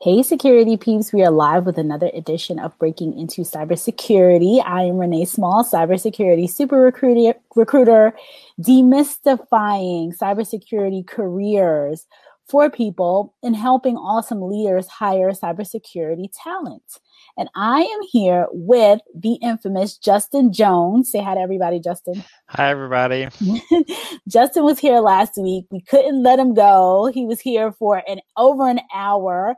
[0.00, 4.62] Hey, security peeps, we are live with another edition of Breaking into Cybersecurity.
[4.64, 8.12] I am Renee Small, cybersecurity super recruiter, recruiter
[8.60, 12.06] demystifying cybersecurity careers
[12.48, 16.84] for people and helping awesome leaders hire cybersecurity talent.
[17.36, 21.10] And I am here with the infamous Justin Jones.
[21.10, 22.22] Say hi to everybody, Justin.
[22.46, 23.28] Hi, everybody.
[24.28, 25.66] Justin was here last week.
[25.72, 27.10] We couldn't let him go.
[27.12, 29.56] He was here for an over an hour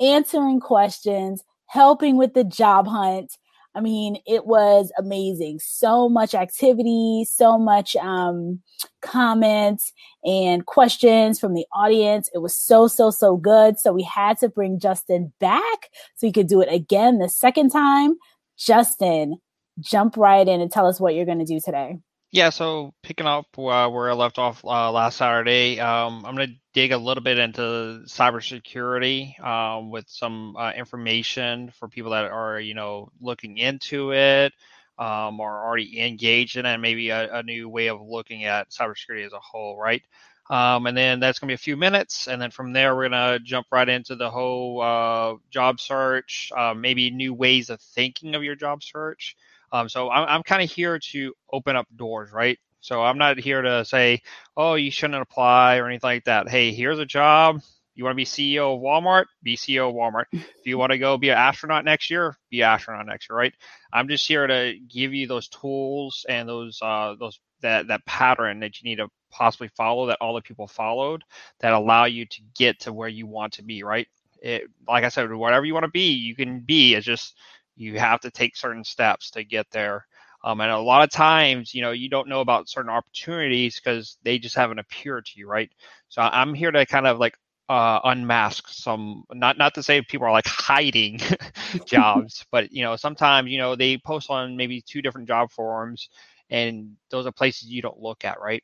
[0.00, 3.36] answering questions, helping with the job hunt.
[3.74, 5.60] I mean, it was amazing.
[5.60, 8.60] So much activity, so much um,
[9.00, 9.92] comments
[10.24, 12.28] and questions from the audience.
[12.34, 13.78] It was so, so, so good.
[13.78, 17.70] So we had to bring Justin back so he could do it again the second
[17.70, 18.16] time.
[18.58, 19.36] Justin,
[19.78, 21.98] jump right in and tell us what you're going to do today.
[22.32, 26.48] Yeah, so picking up uh, where I left off uh, last Saturday, um, I'm going
[26.50, 32.26] to dig a little bit into cybersecurity um, with some uh, information for people that
[32.26, 34.52] are, you know, looking into it
[34.96, 38.70] um, or already engaged in it, and maybe a, a, new way of looking at
[38.70, 40.02] cybersecurity as a whole, right?
[40.50, 43.08] Um, and then that's going to be a few minutes, and then from there we're
[43.08, 47.80] going to jump right into the whole uh, job search, uh, maybe new ways of
[47.80, 49.36] thinking of your job search.
[49.72, 52.58] Um, so I'm, I'm kind of here to open up doors, right?
[52.80, 54.22] So I'm not here to say,
[54.56, 56.48] oh, you shouldn't apply or anything like that.
[56.48, 57.60] Hey, here's a job.
[57.94, 59.26] You want to be CEO of Walmart?
[59.42, 60.26] Be CEO of Walmart.
[60.32, 63.36] If you want to go be an astronaut next year, be an astronaut next year,
[63.36, 63.54] right?
[63.92, 68.60] I'm just here to give you those tools and those uh, those that that pattern
[68.60, 71.22] that you need to possibly follow that all the people followed
[71.60, 74.08] that allow you to get to where you want to be, right?
[74.42, 76.94] It, like I said, whatever you want to be, you can be.
[76.94, 77.36] It's just
[77.80, 80.06] you have to take certain steps to get there.
[80.44, 84.18] Um, and a lot of times, you know, you don't know about certain opportunities because
[84.22, 85.70] they just haven't appeared to you, right?
[86.08, 87.34] So I'm here to kind of like
[87.68, 91.20] uh, unmask some, not not to say people are like hiding
[91.86, 96.08] jobs, but you know, sometimes you know they post on maybe two different job forums,
[96.50, 98.62] and those are places you don't look at, right?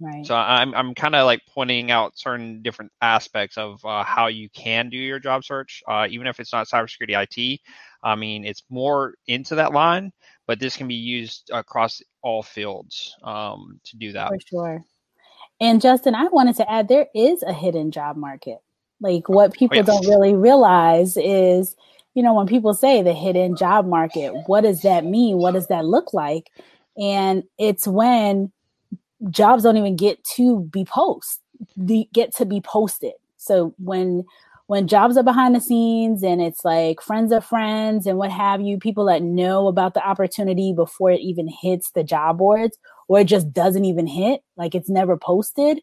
[0.00, 0.22] Right.
[0.22, 4.48] So I'm I'm kind of like pointing out certain different aspects of uh, how you
[4.50, 7.60] can do your job search, uh, even if it's not cybersecurity IT.
[8.02, 10.12] I mean, it's more into that line,
[10.46, 14.28] but this can be used across all fields um, to do that.
[14.28, 14.84] For sure.
[15.60, 18.58] And Justin, I wanted to add there is a hidden job market.
[19.00, 21.76] Like what oh, people oh, don't really realize is,
[22.14, 25.38] you know, when people say the hidden job market, what does that mean?
[25.38, 26.50] What does that look like?
[26.96, 28.52] And it's when
[29.30, 31.40] jobs don't even get to be post,
[32.12, 33.12] get to be posted.
[33.36, 34.24] So when
[34.66, 38.60] when jobs are behind the scenes and it's like friends of friends and what have
[38.60, 42.78] you, people that know about the opportunity before it even hits the job boards
[43.08, 45.80] or it just doesn't even hit, like it's never posted,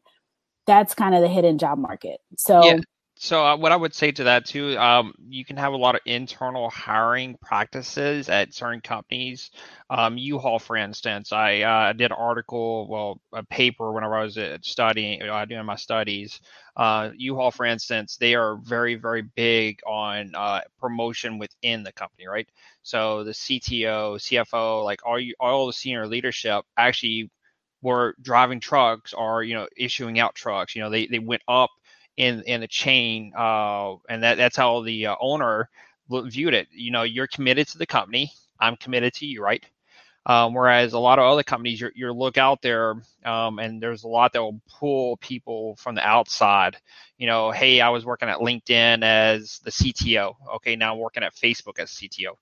[0.65, 2.19] that's kind of the hidden job market.
[2.37, 2.79] So yeah.
[3.21, 5.95] So uh, what I would say to that too, um, you can have a lot
[5.95, 9.51] of internal hiring practices at certain companies.
[9.89, 14.37] Um, U-Haul, for instance, I uh, did an article, well, a paper whenever I was
[14.37, 16.39] uh, studying, uh, doing my studies.
[16.77, 22.25] Uh, U-Haul, for instance, they are very, very big on uh, promotion within the company,
[22.25, 22.47] right?
[22.83, 27.29] So the CTO, CFO, like all you, all the senior leadership actually
[27.81, 30.75] were driving trucks or you know issuing out trucks.
[30.75, 31.69] You know, they they went up
[32.19, 35.69] in in the chain, uh, and that that's how the uh, owner
[36.11, 36.67] viewed it.
[36.71, 38.31] You know, you're committed to the company.
[38.59, 39.63] I'm committed to you, right?
[40.25, 44.03] Um, whereas a lot of other companies, you you look out there, um, and there's
[44.03, 46.75] a lot that will pull people from the outside.
[47.17, 50.35] You know, hey, I was working at LinkedIn as the CTO.
[50.57, 52.33] Okay, now I'm working at Facebook as CTO.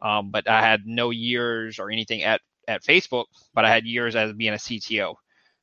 [0.00, 4.16] Um, but I had no years or anything at at Facebook, but I had years
[4.16, 5.14] as being a CTO.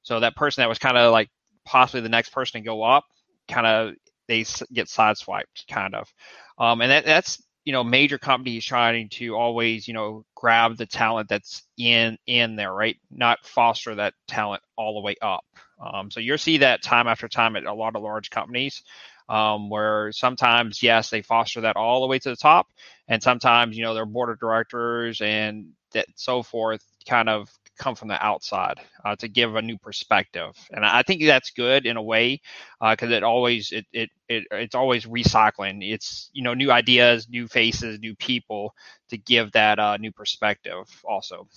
[0.03, 1.31] So that person that was kind of like
[1.65, 3.05] possibly the next person to go up
[3.47, 3.95] kind of
[4.27, 6.11] they get sideswiped, kind of.
[6.57, 10.85] Um, and that, that's you know major companies trying to always you know grab the
[10.85, 12.97] talent that's in in there, right?
[13.11, 15.45] Not foster that talent all the way up.
[15.79, 18.83] Um, so you'll see that time after time at a lot of large companies.
[19.29, 22.67] Um, where sometimes yes they foster that all the way to the top
[23.07, 27.95] and sometimes you know their board of directors and that so forth kind of come
[27.95, 31.97] from the outside uh, to give a new perspective, and I think that's good in
[31.97, 32.41] a way
[32.81, 35.79] because uh, it always it, it it it's always recycling.
[35.81, 38.73] It's you know new ideas, new faces, new people
[39.09, 41.47] to give that uh, new perspective also.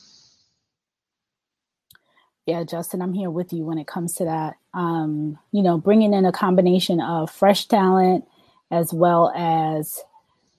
[2.46, 4.56] Yeah, Justin, I'm here with you when it comes to that.
[4.72, 8.24] Um, you know, bringing in a combination of fresh talent
[8.70, 10.00] as well as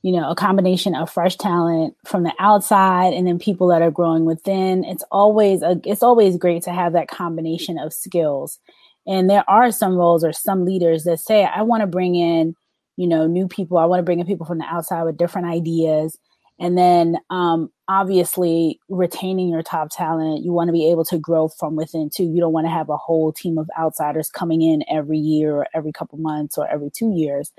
[0.04, 3.92] you know, a combination of fresh talent from the outside and then people that are
[3.92, 4.84] growing within.
[4.84, 8.60] It's always a, it's always great to have that combination of skills.
[9.06, 12.56] And there are some roles or some leaders that say, I want to bring in,
[12.98, 13.78] you know, new people.
[13.78, 16.18] I want to bring in people from the outside with different ideas.
[16.60, 21.48] And then um, obviously retaining your top talent, you want to be able to grow
[21.48, 22.24] from within too.
[22.24, 25.68] You don't want to have a whole team of outsiders coming in every year or
[25.74, 27.52] every couple months or every two years.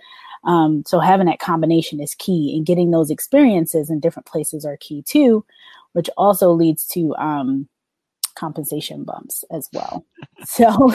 [0.45, 4.77] Um, so having that combination is key and getting those experiences in different places are
[4.79, 5.45] key too,
[5.93, 7.69] which also leads to um,
[8.39, 10.07] compensation bumps as well.
[10.45, 10.93] So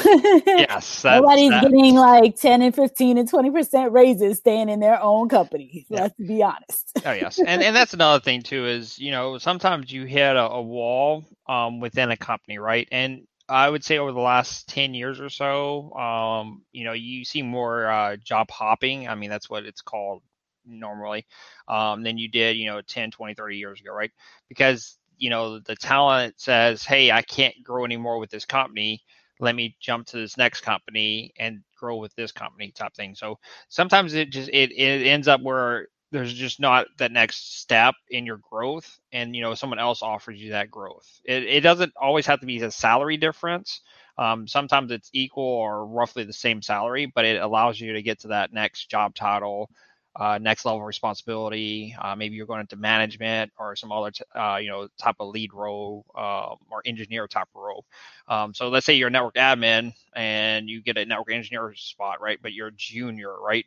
[0.47, 5.85] yes, nobody's getting like 10 and 15 and 20% raises staying in their own company.
[5.89, 6.03] Yeah.
[6.03, 6.93] Let's be honest.
[7.05, 7.39] oh yes.
[7.45, 11.25] And and that's another thing too is, you know, sometimes you hit a, a wall
[11.49, 12.87] um, within a company, right?
[12.89, 17.25] And I would say over the last 10 years or so, um, you know, you
[17.25, 19.07] see more uh, job hopping.
[19.07, 20.23] I mean, that's what it's called
[20.65, 21.25] normally
[21.67, 24.11] um, than you did, you know, 10, 20, 30 years ago, right?
[24.49, 29.01] Because you know the talent says hey i can't grow anymore with this company
[29.39, 33.37] let me jump to this next company and grow with this company type thing so
[33.69, 38.25] sometimes it just it, it ends up where there's just not that next step in
[38.25, 42.27] your growth and you know someone else offers you that growth it, it doesn't always
[42.27, 43.81] have to be a salary difference
[44.19, 48.21] um, sometimes it's equal or roughly the same salary but it allows you to get
[48.21, 49.69] to that next job title
[50.15, 51.95] uh, next level responsibility.
[51.99, 55.29] Uh, maybe you're going into management or some other, t- uh, you know, type of
[55.29, 57.85] lead role uh, or engineer type of role.
[58.27, 62.21] Um, so let's say you're a network admin and you get a network engineer spot,
[62.21, 62.39] right?
[62.41, 63.65] But you're a junior, right,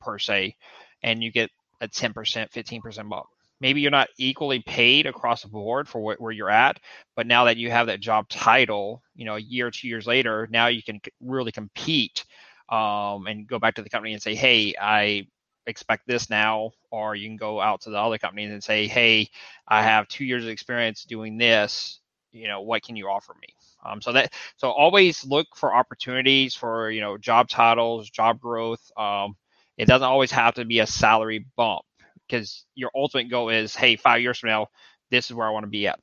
[0.00, 0.56] per se,
[1.02, 1.50] and you get
[1.80, 2.12] a 10%,
[2.50, 3.26] 15% bump.
[3.60, 6.78] Maybe you're not equally paid across the board for wh- where you're at,
[7.14, 10.46] but now that you have that job title, you know, a year, two years later,
[10.50, 12.24] now you can really compete
[12.68, 15.26] um, and go back to the company and say, hey, I
[15.66, 19.28] expect this now or you can go out to the other companies and say hey
[19.68, 22.00] i have two years of experience doing this
[22.32, 23.48] you know what can you offer me
[23.84, 28.90] um, so that so always look for opportunities for you know job titles job growth
[28.96, 29.36] um,
[29.76, 31.82] it doesn't always have to be a salary bump
[32.28, 34.66] because your ultimate goal is hey five years from now
[35.10, 35.98] this is where i want to be at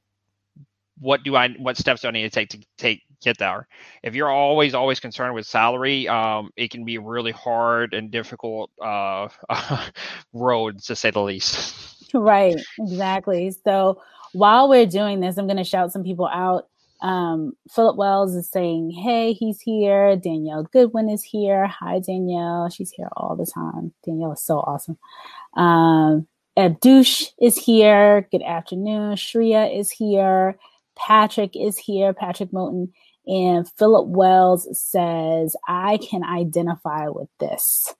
[0.99, 3.67] what do I what steps do I need to take to take get there?
[4.03, 8.69] If you're always always concerned with salary, um, it can be really hard and difficult
[8.81, 9.29] uh,
[10.33, 11.75] road to say the least.
[12.13, 13.51] Right, exactly.
[13.65, 14.01] So
[14.33, 16.67] while we're doing this, I'm going to shout some people out.
[17.03, 21.67] Um, Philip Wells is saying, "Hey, he's here." Danielle Goodwin is here.
[21.67, 22.69] Hi, Danielle.
[22.69, 23.93] She's here all the time.
[24.05, 24.97] Danielle is so awesome.
[25.55, 26.27] Um,
[26.57, 28.27] Abdush is here.
[28.31, 29.15] Good afternoon.
[29.15, 30.57] Shreya is here.
[30.95, 32.89] Patrick is here, Patrick Moten,
[33.27, 37.95] and Philip Wells says, I can identify with this.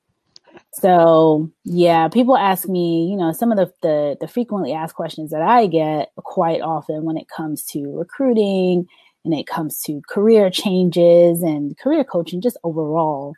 [0.73, 5.29] So yeah, people ask me, you know, some of the, the, the frequently asked questions
[5.29, 8.87] that I get quite often when it comes to recruiting
[9.23, 13.35] and it comes to career changes and career coaching just overall.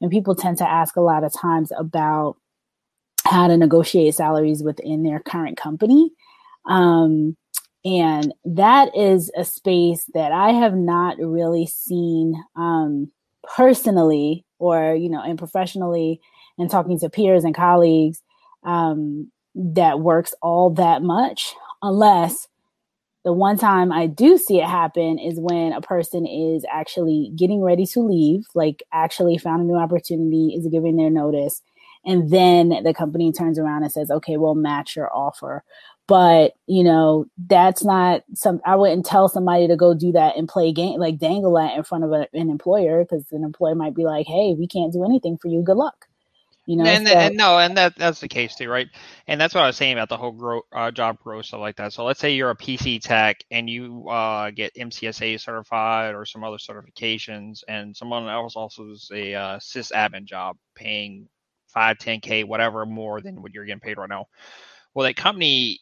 [0.00, 2.36] And people tend to ask a lot of times about
[3.26, 6.10] how to negotiate salaries within their current company.
[6.66, 7.36] Um,
[7.84, 13.12] and that is a space that I have not really seen um,
[13.56, 16.20] personally or, you know, and professionally
[16.58, 18.22] and talking to peers and colleagues
[18.64, 22.48] um, that works all that much unless
[23.24, 27.62] the one time I do see it happen is when a person is actually getting
[27.62, 31.60] ready to leave, like actually found a new opportunity, is giving their notice,
[32.06, 35.62] and then the company turns around and says, okay, we'll match your offer.
[36.06, 40.48] But you know that's not some i wouldn't tell somebody to go do that and
[40.48, 43.94] play game like dangle that in front of a, an employer because an employer might
[43.94, 45.62] be like hey we can't do anything for you.
[45.62, 46.07] Good luck
[46.68, 48.88] you know and, so, and no and that that's the case too right?
[49.28, 51.76] And that's what i was saying about the whole grow, uh, job growth stuff like
[51.78, 51.92] that.
[51.94, 56.44] So let's say you're a pc tech and you uh, get mcsa certified or some
[56.44, 61.28] other certifications and someone else also is a uh, sysadmin job paying
[61.68, 64.26] 5 10k whatever more than what you're getting paid right now.
[64.94, 65.80] Well that company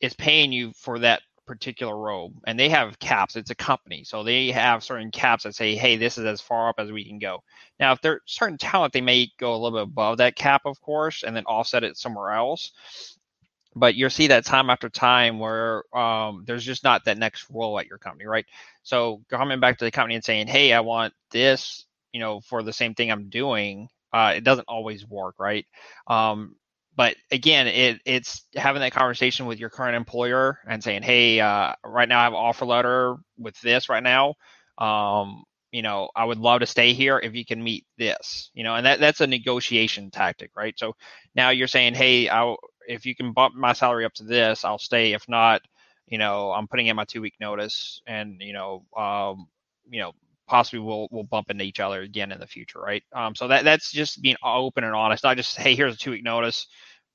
[0.00, 4.22] is paying you for that particular role and they have caps it's a company so
[4.22, 7.18] they have certain caps that say hey this is as far up as we can
[7.18, 7.42] go.
[7.80, 10.80] Now if there's certain talent they may go a little bit above that cap of
[10.80, 12.72] course and then offset it somewhere else
[13.74, 17.78] but you'll see that time after time where um, there's just not that next role
[17.78, 18.46] at your company right?
[18.82, 22.62] So coming back to the company and saying hey i want this you know for
[22.62, 25.66] the same thing i'm doing uh, it doesn't always work right?
[26.06, 26.56] Um,
[26.96, 31.74] but again, it, it's having that conversation with your current employer and saying, "Hey, uh,
[31.84, 34.34] right now I have an offer letter with this right now.
[34.78, 38.50] Um, you know, I would love to stay here if you can meet this.
[38.54, 40.78] You know, and that that's a negotiation tactic, right?
[40.78, 40.94] So
[41.34, 42.54] now you're saying, "Hey, I
[42.88, 45.12] if you can bump my salary up to this, I'll stay.
[45.14, 45.62] If not,
[46.08, 49.46] you know, I'm putting in my two week notice, and you know, um,
[49.90, 50.12] you know,
[50.52, 53.02] possibly will will bump into each other again in the future, right?
[53.14, 56.10] Um, so that that's just being open and honest, not just hey, here's a two
[56.10, 56.66] week notice,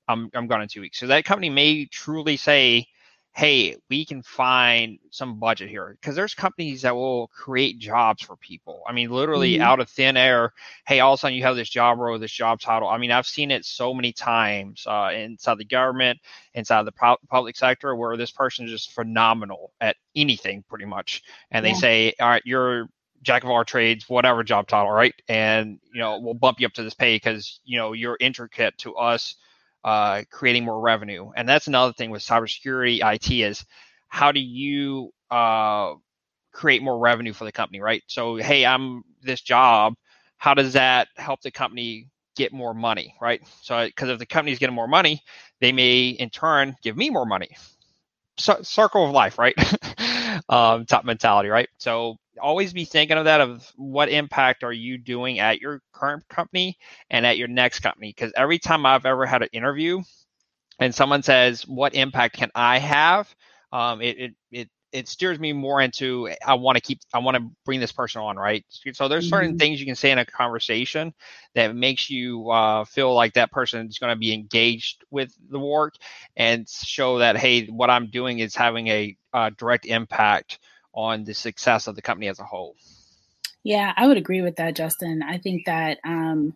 [0.08, 1.00] I'm I'm gone in two weeks.
[1.00, 2.88] So that company may truly say,
[3.36, 8.36] hey, we can find some budget here because there's companies that will create jobs for
[8.38, 8.82] people.
[8.88, 9.62] I mean, literally mm-hmm.
[9.62, 10.52] out of thin air.
[10.88, 12.90] Hey, all of a sudden you have this job role, this job title.
[12.90, 16.18] I mean, I've seen it so many times uh, inside the government,
[16.56, 21.64] inside the public sector, where this person is just phenomenal at anything, pretty much, and
[21.64, 21.76] they yeah.
[21.76, 22.90] say, all right, you're
[23.28, 25.14] jack of all trades, whatever job title, right?
[25.28, 28.78] And you know, we'll bump you up to this pay because you know you're intricate
[28.80, 29.36] to us
[29.84, 31.30] uh, creating more revenue.
[31.36, 33.66] And that's another thing with cybersecurity IT is
[34.08, 35.96] how do you uh,
[36.54, 38.02] create more revenue for the company, right?
[38.08, 39.96] So, hey, I'm this job.
[40.38, 43.42] How does that help the company get more money, right?
[43.62, 45.22] So, because if the company's getting more money,
[45.60, 47.50] they may in turn give me more money.
[48.38, 49.56] So, circle of life, right?
[50.50, 51.70] um, top mentality, right?
[51.78, 56.28] So, always be thinking of that of what impact are you doing at your current
[56.30, 56.78] company
[57.10, 60.02] and at your next company because every time i've ever had an interview
[60.80, 63.34] and someone says what impact can i have
[63.74, 67.38] um, it, it, it it steers me more into I want to keep I want
[67.38, 68.64] to bring this person on, right?
[68.94, 69.58] So there's certain mm-hmm.
[69.58, 71.14] things you can say in a conversation
[71.56, 75.60] that makes you uh, feel like that person is going to be engaged with the
[75.60, 75.96] work
[76.36, 80.60] and show that hey, what I'm doing is having a uh, direct impact
[80.94, 82.76] on the success of the company as a whole.
[83.64, 85.22] Yeah, I would agree with that, Justin.
[85.22, 86.56] I think that um,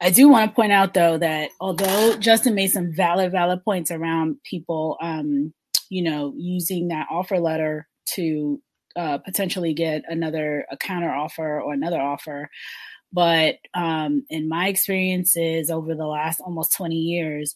[0.00, 3.92] I do want to point out though that although Justin made some valid, valid points
[3.92, 5.54] around people, um,
[5.90, 8.60] you know, using that offer letter to
[8.96, 12.50] uh, potentially get another a counter offer or another offer.
[13.12, 17.54] But um, in my experiences over the last almost 20 years,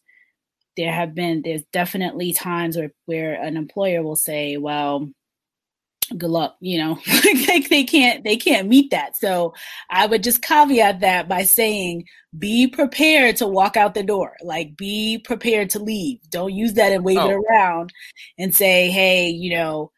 [0.76, 5.08] there have been there's definitely times where, where an employer will say, well,
[6.16, 6.98] good luck you know
[7.48, 9.16] like they can't they can't meet that.
[9.16, 9.54] So
[9.90, 12.06] i would just caveat that by saying
[12.38, 14.36] be prepared to walk out the door.
[14.42, 16.18] Like be prepared to leave.
[16.30, 17.30] Don't use that and wave oh.
[17.30, 17.92] it around
[18.38, 19.90] and say hey you know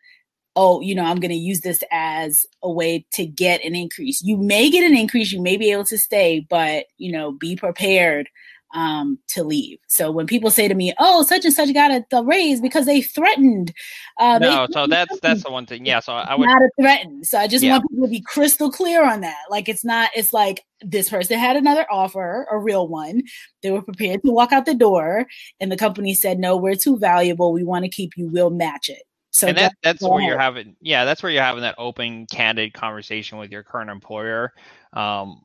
[0.56, 4.22] oh you know i'm going to use this as a way to get an increase.
[4.22, 7.56] You may get an increase you may be able to stay but you know be
[7.56, 8.28] prepared
[8.74, 9.78] um, to leave.
[9.88, 13.00] So when people say to me, "Oh, such and such got a, raise because they
[13.00, 13.72] threatened,"
[14.18, 15.86] uh, no, they so that's that's the one thing.
[15.86, 17.24] Yeah, so I would not a threaten.
[17.24, 17.72] So I just yeah.
[17.72, 19.44] want people to be crystal clear on that.
[19.50, 20.10] Like it's not.
[20.14, 23.22] It's like this person had another offer, a real one.
[23.62, 25.26] They were prepared to walk out the door,
[25.60, 27.52] and the company said, "No, we're too valuable.
[27.52, 28.28] We want to keep you.
[28.28, 31.60] We'll match it." So and that, that's where you're having, yeah, that's where you're having
[31.60, 34.52] that open, candid conversation with your current employer.
[34.94, 35.42] Um,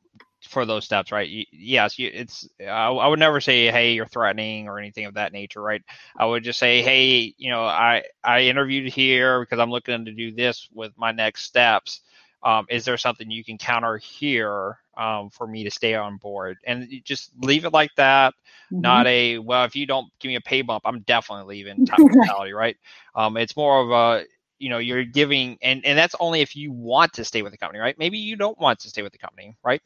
[0.54, 1.46] for those steps, right?
[1.52, 2.48] yes, it's.
[2.60, 5.82] I, I, would never say, "Hey, you're threatening" or anything of that nature, right?
[6.16, 10.12] I would just say, "Hey, you know, I I interviewed here because I'm looking to
[10.12, 12.00] do this with my next steps.
[12.42, 16.56] Um, is there something you can counter here um, for me to stay on board?"
[16.64, 18.32] And just leave it like that.
[18.72, 18.80] Mm-hmm.
[18.80, 21.98] Not a well, if you don't give me a pay bump, I'm definitely leaving type
[22.00, 22.76] mentality, right?
[23.14, 24.24] Um, it's more of a
[24.58, 27.58] you know you're giving and and that's only if you want to stay with the
[27.58, 29.82] company right maybe you don't want to stay with the company right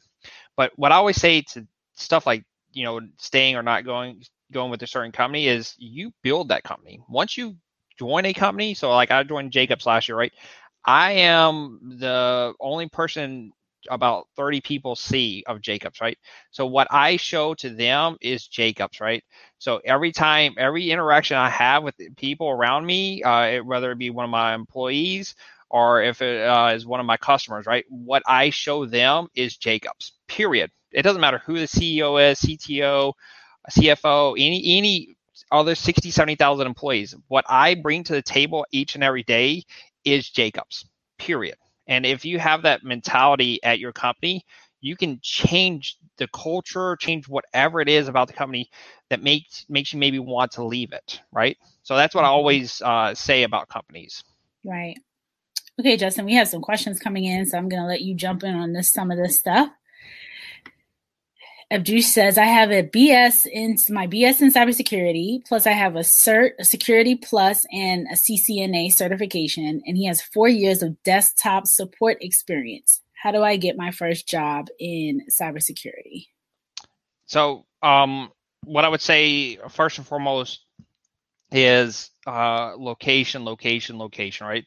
[0.55, 4.21] but what i always say to stuff like you know staying or not going
[4.51, 7.55] going with a certain company is you build that company once you
[7.97, 10.33] join a company so like i joined jacobs last year right
[10.85, 13.51] i am the only person
[13.89, 16.17] about 30 people see of Jacobs, right?
[16.51, 19.23] So what I show to them is Jacobs, right?
[19.57, 24.09] So every time, every interaction I have with people around me, uh, whether it be
[24.09, 25.33] one of my employees
[25.69, 27.85] or if it uh, is one of my customers, right?
[27.89, 30.71] What I show them is Jacobs, period.
[30.91, 33.13] It doesn't matter who the CEO is, CTO,
[33.69, 35.15] CFO, any, any
[35.51, 37.15] other 60, 70,000 employees.
[37.27, 39.63] What I bring to the table each and every day
[40.03, 40.85] is Jacobs,
[41.17, 41.55] period.
[41.87, 44.45] And if you have that mentality at your company,
[44.81, 48.69] you can change the culture, change whatever it is about the company
[49.09, 51.57] that makes makes you maybe want to leave it, right?
[51.83, 52.35] So that's what I mm-hmm.
[52.35, 54.23] always uh, say about companies.
[54.63, 54.97] Right.
[55.79, 58.43] Okay, Justin, we have some questions coming in, so I'm going to let you jump
[58.43, 59.69] in on this some of this stuff.
[61.71, 65.99] Abdush says, I have a BS in my BS in cybersecurity, plus I have a
[65.99, 71.65] CERT, a Security Plus, and a CCNA certification, and he has four years of desktop
[71.67, 73.01] support experience.
[73.13, 76.25] How do I get my first job in cybersecurity?
[77.27, 78.31] So, um,
[78.65, 80.61] what I would say first and foremost
[81.51, 84.65] is uh, location, location, location, right?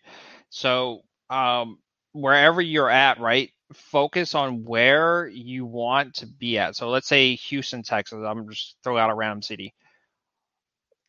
[0.52, 1.78] So, um,
[2.12, 3.50] wherever you're at, right?
[3.74, 6.76] focus on where you want to be at.
[6.76, 8.18] So let's say Houston, Texas.
[8.24, 9.74] I'm just throw out a random city.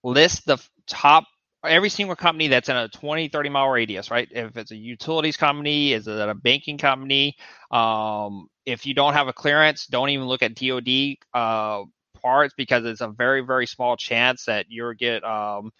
[0.03, 0.57] List the
[0.87, 1.25] top
[1.65, 5.37] every single company that's in a 20 30 mile radius right if it's a utilities
[5.37, 7.37] company is it a banking company
[7.71, 10.89] um, if you don't have a clearance don't even look at dod
[11.33, 11.83] uh,
[12.21, 15.71] parts because it's a very very small chance that you'll get um,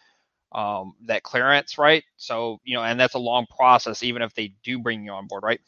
[0.54, 4.54] um, that clearance right so you know and that's a long process even if they
[4.64, 5.60] do bring you on board right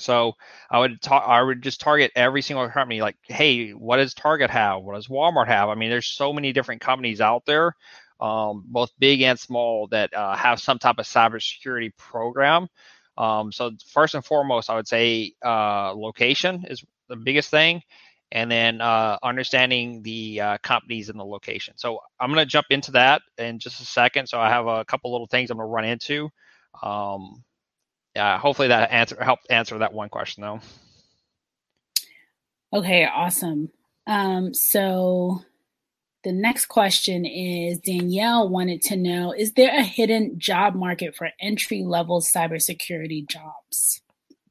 [0.00, 0.34] so
[0.70, 1.24] I would talk.
[1.26, 3.00] I would just target every single company.
[3.00, 4.82] Like, hey, what does Target have?
[4.82, 5.70] What does Walmart have?
[5.70, 7.74] I mean, there's so many different companies out there
[8.20, 12.68] um, both big and small, that uh, have some type of cybersecurity program.
[13.16, 17.82] Um, so first and foremost, I would say uh, location is the biggest thing,
[18.30, 21.74] and then uh, understanding the uh, companies and the location.
[21.76, 24.28] So I'm going to jump into that in just a second.
[24.28, 26.28] So I have a couple little things I'm going to run into.
[26.82, 27.42] Um,
[28.14, 30.60] yeah, hopefully that answer helped answer that one question though.
[32.72, 33.70] Okay, awesome.
[34.06, 35.42] Um, so
[36.24, 41.30] the next question is Danielle wanted to know Is there a hidden job market for
[41.40, 44.02] entry level cybersecurity jobs?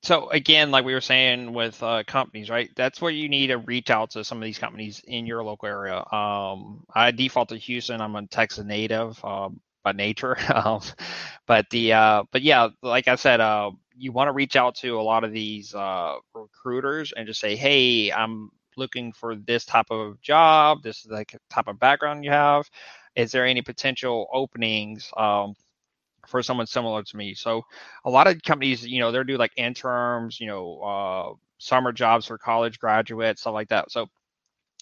[0.07, 2.69] So, again, like we were saying with uh, companies, right?
[2.77, 5.67] That's where you need to reach out to some of these companies in your local
[5.67, 5.97] area.
[6.13, 7.99] Um, I default to Houston.
[7.99, 10.37] I'm a Texas native um, by nature.
[10.55, 10.79] Um,
[11.45, 14.97] but the uh, but yeah, like I said, uh, you want to reach out to
[14.97, 19.87] a lot of these uh, recruiters and just say, hey, I'm looking for this type
[19.91, 22.69] of job, this is the type of background you have.
[23.17, 25.53] Is there any potential openings um,
[26.27, 27.33] for someone similar to me?
[27.33, 27.63] So
[28.05, 32.25] a lot of companies, you know, they're doing like interns, you know, uh, summer jobs
[32.27, 33.91] for college graduates, stuff like that.
[33.91, 34.07] So,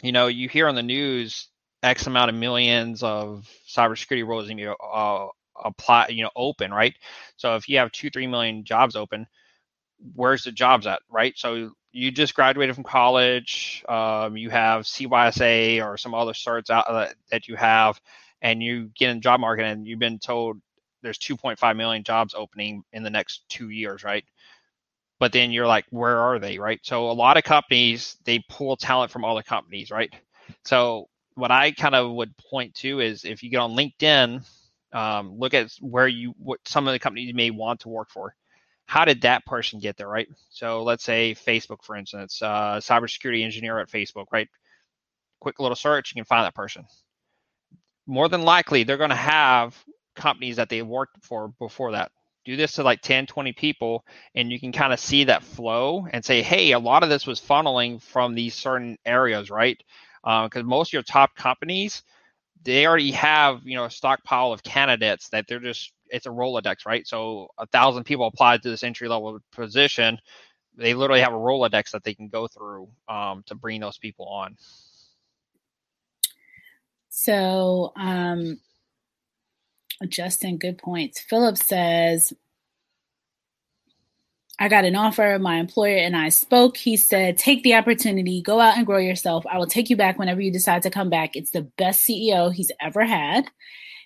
[0.01, 1.49] you know, you hear on the news
[1.83, 5.27] X amount of millions of cybersecurity roles you know, uh,
[5.63, 6.95] apply, you know, open, right?
[7.37, 9.27] So if you have two, three million jobs open,
[10.15, 11.33] where's the jobs at, right?
[11.37, 16.85] So you just graduated from college, um, you have CYSA or some other certs out
[16.87, 18.01] that, uh, that you have,
[18.41, 20.59] and you get in the job market and you've been told
[21.05, 24.25] there's 2.5 million jobs opening in the next two years, right?
[25.19, 26.79] But then you're like, where are they, right?
[26.83, 30.13] So a lot of companies they pull talent from other companies, right?
[30.65, 34.45] So what I kind of would point to is if you get on LinkedIn,
[34.93, 38.09] um, look at where you what some of the companies you may want to work
[38.09, 38.35] for
[38.85, 40.27] how did that person get there, right?
[40.49, 44.47] So let's say Facebook, for instance, uh, cybersecurity engineer at Facebook, right?
[45.39, 46.85] Quick little search, you can find that person.
[48.07, 49.75] More than likely, they're going to have
[50.15, 52.11] companies that they worked for before that.
[52.45, 56.07] Do this to like 10, 20 people, and you can kind of see that flow
[56.11, 59.81] and say, hey, a lot of this was funneling from these certain areas, right?
[60.23, 62.03] Because uh, most of your top companies,
[62.63, 66.85] they already have you know a stockpile of candidates that they're just it's a Rolodex,
[66.85, 67.07] right?
[67.07, 70.19] So a thousand people applied to this entry level position.
[70.77, 74.27] They literally have a Rolodex that they can go through um, to bring those people
[74.27, 74.55] on.
[77.09, 78.59] So, um,
[80.07, 81.21] Justin, good points.
[81.21, 82.33] Philip says,
[84.59, 85.37] I got an offer.
[85.39, 86.77] My employer and I spoke.
[86.77, 89.45] He said, Take the opportunity, go out and grow yourself.
[89.49, 91.35] I will take you back whenever you decide to come back.
[91.35, 93.49] It's the best CEO he's ever had.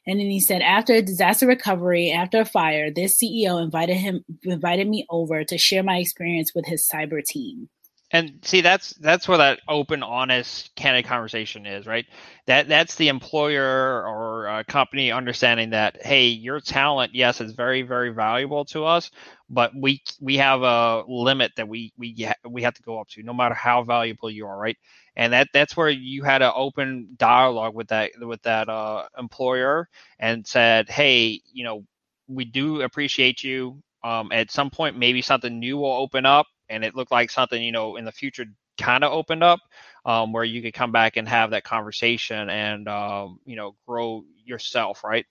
[0.08, 4.24] And then he said, after a disaster recovery, after a fire, this CEO invited him
[4.44, 7.70] invited me over to share my experience with his cyber team.
[8.12, 12.06] And see, that's that's where that open, honest, candid conversation is, right?
[12.48, 18.10] That that's the employer or company understanding that, hey, your talent, yes, is very, very
[18.10, 19.12] valuable to us,
[19.48, 23.22] but we we have a limit that we we we have to go up to,
[23.22, 24.78] no matter how valuable you are, right?
[25.16, 29.88] and that that's where you had an open dialogue with that with that uh, employer
[30.20, 31.84] and said, hey, you know,
[32.28, 33.82] we do appreciate you.
[34.04, 37.62] Um, at some point, maybe something new will open up, and it looked like something
[37.62, 38.46] you know in the future
[38.80, 39.60] kind of opened up,
[40.06, 44.24] um, where you could come back and have that conversation and um, you know grow
[44.46, 45.26] yourself, right?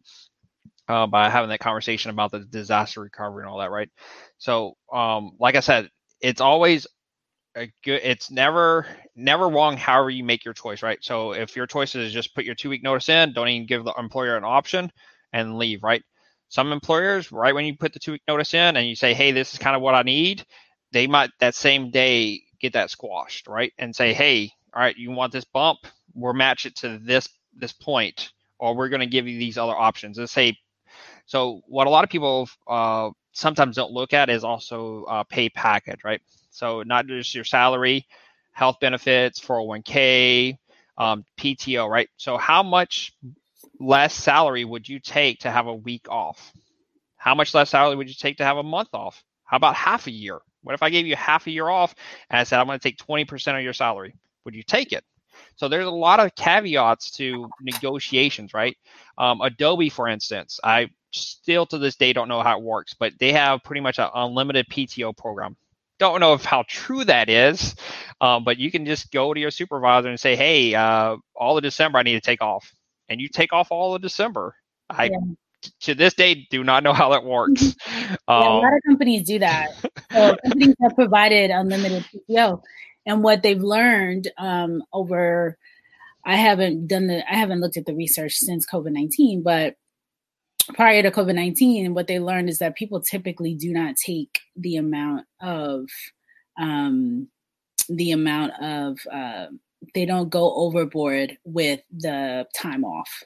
[0.89, 3.91] Uh, by having that conversation about the disaster recovery and all that, right?
[4.39, 6.87] So, um, like I said, it's always
[7.57, 11.67] a good it's never never wrong however you make your choice right so if your
[11.67, 14.45] choice is just put your two week notice in don't even give the employer an
[14.45, 14.91] option
[15.33, 16.03] and leave right
[16.49, 19.33] some employers right when you put the two week notice in and you say hey
[19.33, 20.45] this is kind of what i need
[20.93, 25.11] they might that same day get that squashed right and say hey all right you
[25.11, 25.79] want this bump
[26.15, 29.77] we'll match it to this this point or we're going to give you these other
[29.77, 30.57] options let's say
[31.27, 35.49] so what a lot of people uh, sometimes don't look at is also uh, pay
[35.49, 36.21] package right
[36.51, 38.07] so not just your salary,
[38.53, 40.59] health benefits, 401k,
[40.99, 42.09] um, PTO, right?
[42.17, 43.13] So how much
[43.79, 46.53] less salary would you take to have a week off?
[47.17, 49.23] How much less salary would you take to have a month off?
[49.45, 50.41] How about half a year?
[50.69, 51.95] What if I gave you half a year off
[52.29, 54.15] and I said I'm going to take 20% of your salary?
[54.45, 55.03] Would you take it?
[55.57, 58.77] So there's a lot of caveats to negotiations, right?
[59.17, 63.15] Um, Adobe, for instance, I still to this day don't know how it works, but
[63.19, 65.57] they have pretty much an unlimited PTO program.
[65.99, 67.75] Don't know if how true that is,
[68.21, 71.63] um, but you can just go to your supervisor and say, "Hey, uh, all of
[71.63, 72.71] December I need to take off,"
[73.09, 74.55] and you take off all of December.
[74.91, 75.09] I.
[75.81, 77.75] to this day do not know how that works.
[77.89, 79.73] yeah, um, a lot of companies do that.
[80.13, 82.63] So companies have provided unlimited PTO,
[83.07, 85.57] and what they've learned um, over.
[86.25, 89.77] I haven't done the I haven't looked at the research since COVID nineteen, but
[90.75, 94.77] prior to COVID 19, what they learned is that people typically do not take the
[94.77, 95.89] amount of,
[96.59, 97.29] um,
[97.89, 99.47] the amount of, uh,
[99.95, 103.23] they don't go overboard with the time off.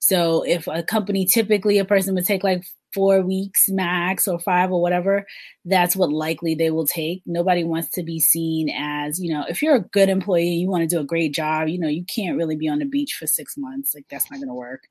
[0.00, 2.64] So if a company typically a person would take like
[2.98, 5.24] four weeks max or five or whatever,
[5.64, 7.22] that's what likely they will take.
[7.26, 10.82] Nobody wants to be seen as, you know, if you're a good employee, you want
[10.82, 13.28] to do a great job, you know, you can't really be on the beach for
[13.28, 13.94] six months.
[13.94, 14.82] Like that's not going to work.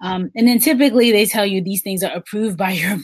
[0.00, 2.98] Um, and then typically they tell you these things are approved by your,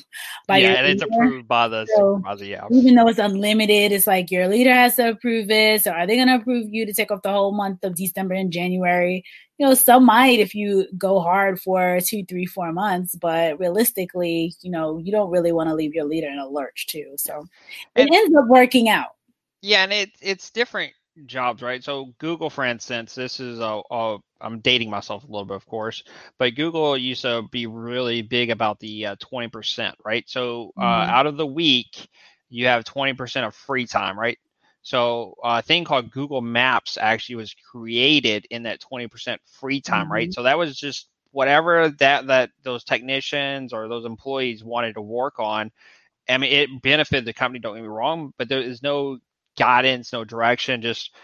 [0.48, 2.44] by yeah, your and it's approved by the so supervisor.
[2.44, 2.64] Yeah.
[2.72, 5.84] Even though it's unlimited, it's like your leader has to approve it.
[5.84, 8.34] So are they going to approve you to take off the whole month of December
[8.34, 9.22] and January?
[9.58, 14.47] you know, some might if you go hard for two, three, four months, but realistically,
[14.62, 17.14] you know, you don't really want to leave your leader in a lurch too.
[17.16, 17.46] So
[17.94, 19.16] it and, ends up working out.
[19.62, 20.92] Yeah, and it it's different
[21.26, 21.82] jobs, right?
[21.82, 25.66] So Google, for instance, this is a, a I'm dating myself a little bit, of
[25.66, 26.02] course,
[26.38, 30.24] but Google used to be really big about the uh, 20%, right?
[30.28, 31.10] So uh, mm-hmm.
[31.10, 32.08] out of the week,
[32.48, 34.38] you have 20% of free time, right?
[34.82, 40.04] So uh, a thing called Google Maps actually was created in that 20% free time,
[40.04, 40.12] mm-hmm.
[40.12, 40.32] right?
[40.32, 45.38] So that was just whatever that that those technicians or those employees wanted to work
[45.38, 45.70] on.
[46.28, 47.60] I mean, it benefited the company.
[47.60, 49.18] Don't get me wrong, but there is no
[49.56, 50.82] guidance, no direction.
[50.82, 51.14] Just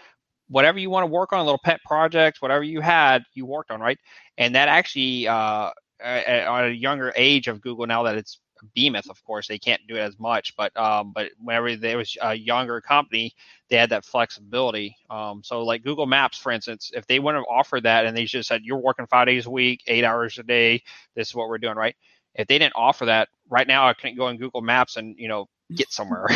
[0.47, 3.81] whatever you want to work on, little pet projects, whatever you had, you worked on,
[3.81, 3.97] right?
[4.37, 8.39] And that actually, uh, at, at a younger age of Google, now that it's
[8.73, 10.55] Behemoth, of course, they can't do it as much.
[10.55, 13.33] But um, but whenever there was a younger company,
[13.69, 14.95] they had that flexibility.
[15.09, 18.25] Um, so like Google Maps, for instance, if they wouldn't have offered that and they
[18.25, 20.83] just said you're working five days a week, eight hours a day,
[21.15, 21.95] this is what we're doing, right?
[22.35, 25.27] If they didn't offer that, right now I couldn't go on Google Maps and you
[25.27, 26.27] know get somewhere.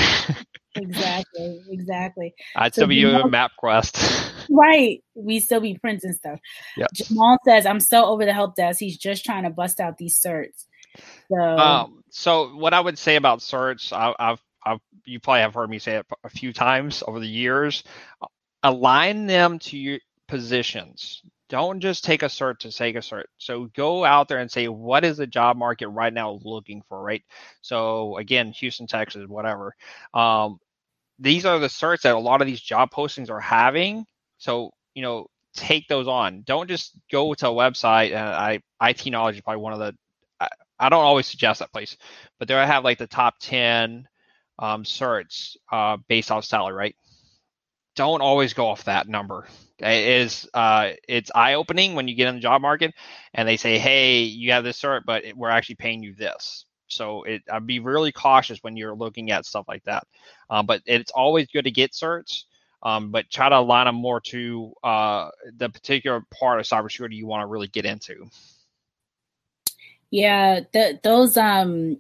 [0.76, 2.34] exactly, exactly.
[2.56, 4.32] I'd so still be using MapQuest.
[4.50, 5.04] right.
[5.16, 6.40] We still be printing stuff.
[6.78, 6.94] Yep.
[6.94, 8.80] Jamal says, I'm so over the help desk.
[8.80, 10.66] He's just trying to bust out these certs.
[11.30, 15.54] So, um, so what I would say about certs, I, I've, I've, you probably have
[15.54, 17.84] heard me say it a few times over the years.
[18.64, 21.22] Align them to your positions.
[21.50, 23.24] Don't just take a cert to take a cert.
[23.38, 27.02] So go out there and say, what is the job market right now looking for,
[27.02, 27.24] right?
[27.62, 29.76] So again, Houston, Texas, whatever.
[30.14, 30.60] Um,
[31.18, 34.06] these are the certs that a lot of these job postings are having.
[34.38, 36.44] So, you know, take those on.
[36.44, 38.12] Don't just go to a website.
[38.12, 39.96] And I, IT knowledge is probably one of the
[40.80, 41.98] I don't always suggest that place,
[42.38, 44.08] but there I have like the top 10
[44.60, 46.96] um, certs uh, based off salary, right?
[47.96, 49.48] Don't always go off that number.
[49.80, 52.94] It is uh, it's eye opening when you get in the job market
[53.34, 57.24] and they say, "Hey, you have this cert, but we're actually paying you this." So
[57.24, 60.06] it, I'd be really cautious when you're looking at stuff like that.
[60.50, 62.44] Um, but it's always good to get certs,
[62.84, 67.28] um, but try to align them more to uh, the particular part of cybersecurity you
[67.28, 68.30] want to really get into.
[70.12, 71.98] Yeah, th- those um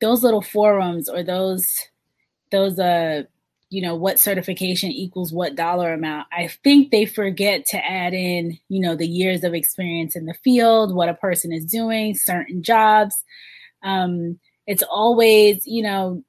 [0.00, 1.80] those little forums or those
[2.52, 3.24] those uh
[3.70, 8.58] you know what certification equals what dollar amount i think they forget to add in
[8.68, 12.62] you know the years of experience in the field what a person is doing certain
[12.62, 13.22] jobs.
[13.84, 16.24] Um it's always you know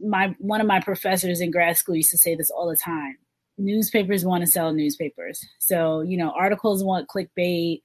[0.00, 3.16] my one of my professors in grad school used to say this all the time.
[3.58, 5.44] Newspapers want to sell newspapers.
[5.58, 7.82] So you know articles want clickbait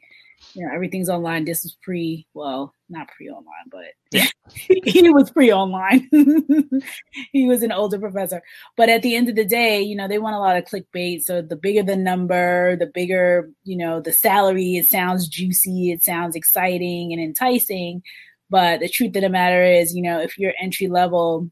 [0.54, 1.46] you know, everything's online.
[1.46, 4.28] This was pre, well, not pre online, but yeah.
[4.86, 6.10] he was pre online.
[7.32, 8.42] he was an older professor.
[8.76, 11.24] But at the end of the day, you know, they want a lot of clickbait.
[11.24, 16.04] So the bigger the number, the bigger, you know, the salary, it sounds juicy, it
[16.04, 18.02] sounds exciting and enticing.
[18.50, 21.52] But the truth of the matter is, you know, if you're entry level,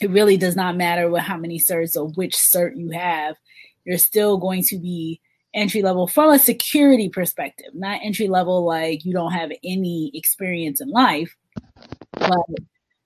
[0.00, 3.36] it really does not matter what how many certs or which cert you have.
[3.84, 5.20] You're still going to be
[5.54, 10.80] entry level from a security perspective, not entry level like you don't have any experience
[10.80, 11.36] in life,
[12.12, 12.40] but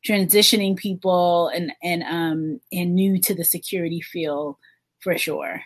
[0.07, 4.57] transitioning people and and um and new to the security field
[5.01, 5.63] for sure.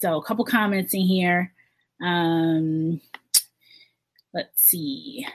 [0.00, 1.52] So a couple comments in here.
[2.02, 3.00] Um
[4.34, 5.26] let's see.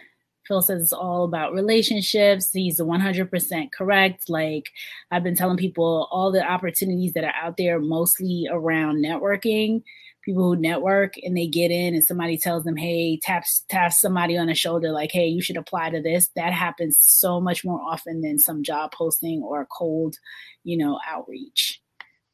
[0.45, 2.51] Phil says it's all about relationships.
[2.51, 4.29] He's 100% correct.
[4.29, 4.69] Like
[5.09, 9.83] I've been telling people, all the opportunities that are out there, mostly around networking
[10.23, 14.37] people who network and they get in and somebody tells them, hey, taps taps somebody
[14.37, 16.29] on the shoulder like, hey, you should apply to this.
[16.35, 20.17] That happens so much more often than some job posting or cold,
[20.63, 21.81] you know, outreach.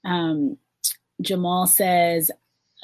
[0.06, 0.58] Um,
[1.22, 2.32] Jamal says,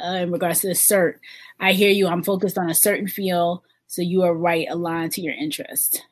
[0.04, 1.16] uh, in regards to the cert,
[1.60, 2.08] I hear you.
[2.08, 6.04] I'm focused on a certain field, so you are right, aligned to your interest.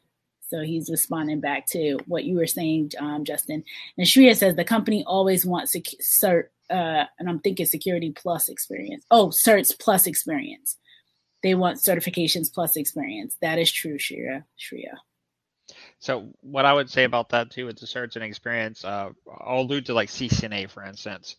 [0.47, 3.63] So he's responding back to what you were saying, um, Justin.
[3.97, 8.49] And Shreya says the company always wants to cert, uh, and I'm thinking security plus
[8.49, 9.06] experience.
[9.12, 10.78] Oh, certs plus experience.
[11.41, 13.38] They want certifications plus experience.
[13.41, 14.43] That is true, Shreya.
[14.58, 14.95] Shreya.
[15.99, 19.10] So what I would say about that too with the certs and experience, uh,
[19.41, 21.36] I'll allude to like CCNA for instance.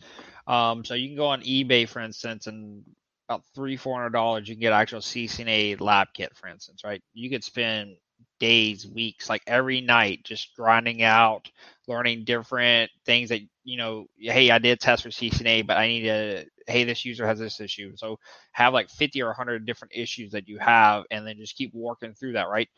[0.47, 2.83] Um, so you can go on eBay for instance and
[3.29, 7.03] about three four hundred dollars you can get actual CCNA lab kit for instance, right?
[7.13, 7.97] You could spend
[8.41, 11.51] days, weeks, like every night, just grinding out,
[11.89, 14.07] learning different things that you know.
[14.19, 16.47] Hey, I did test for CCNA, but I need to.
[16.67, 18.19] Hey, this user has this issue, so
[18.53, 22.15] have like fifty or hundred different issues that you have, and then just keep working
[22.15, 22.69] through that, right?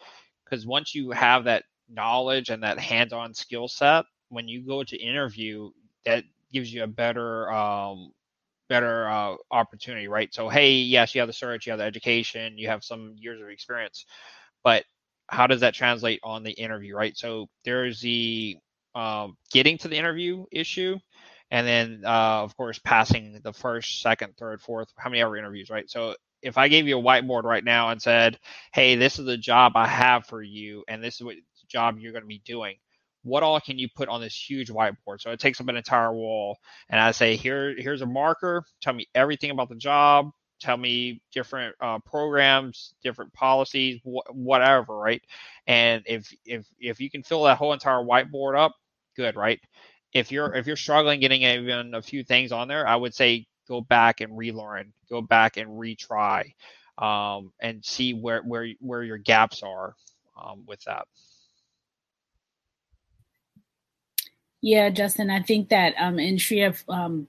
[0.44, 4.96] Because once you have that knowledge and that hands-on skill set, when you go to
[4.96, 5.70] interview,
[6.04, 8.12] that gives you a better um,
[8.68, 10.32] better uh, opportunity, right?
[10.34, 13.40] So, hey, yes, you have the search, you have the education, you have some years
[13.40, 14.06] of experience,
[14.64, 14.84] but
[15.28, 17.16] how does that translate on the interview, right?
[17.16, 18.56] So there's the
[18.94, 20.98] um, getting to the interview issue,
[21.50, 25.70] and then uh, of course passing the first, second, third, fourth, how many ever interviews,
[25.70, 25.88] right?
[25.90, 28.38] So if I gave you a whiteboard right now and said,
[28.72, 31.36] "Hey, this is the job I have for you, and this is what
[31.68, 32.76] job you're going to be doing,"
[33.22, 35.20] what all can you put on this huge whiteboard?
[35.20, 36.58] So it takes up an entire wall,
[36.88, 38.64] and I say, "Here, here's a marker.
[38.82, 44.96] Tell me everything about the job tell me different uh, programs, different policies, wh- whatever,
[44.96, 45.22] right?
[45.66, 48.74] And if if if you can fill that whole entire whiteboard up,
[49.16, 49.60] good, right?
[50.12, 53.46] If you're if you're struggling getting even a few things on there, I would say
[53.68, 56.54] go back and relearn, go back and retry,
[56.98, 59.94] um, and see where where where your gaps are
[60.42, 61.06] um, with that.
[64.62, 67.28] Yeah, Justin, I think that um, and Shreya um,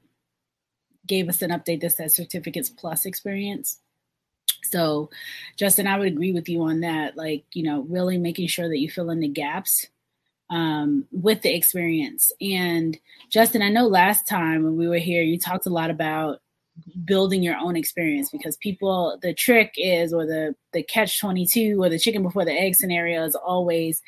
[1.07, 3.79] gave us an update that says certificates plus experience.
[4.63, 5.09] So,
[5.57, 7.15] Justin, I would agree with you on that.
[7.15, 9.87] Like, you know, really making sure that you fill in the gaps
[10.49, 12.31] um, with the experience.
[12.41, 12.97] And
[13.29, 16.41] Justin, I know last time when we were here, you talked a lot about
[17.05, 21.89] building your own experience because people the trick is or the the catch 22 or
[21.89, 24.01] the chicken before the egg scenario is always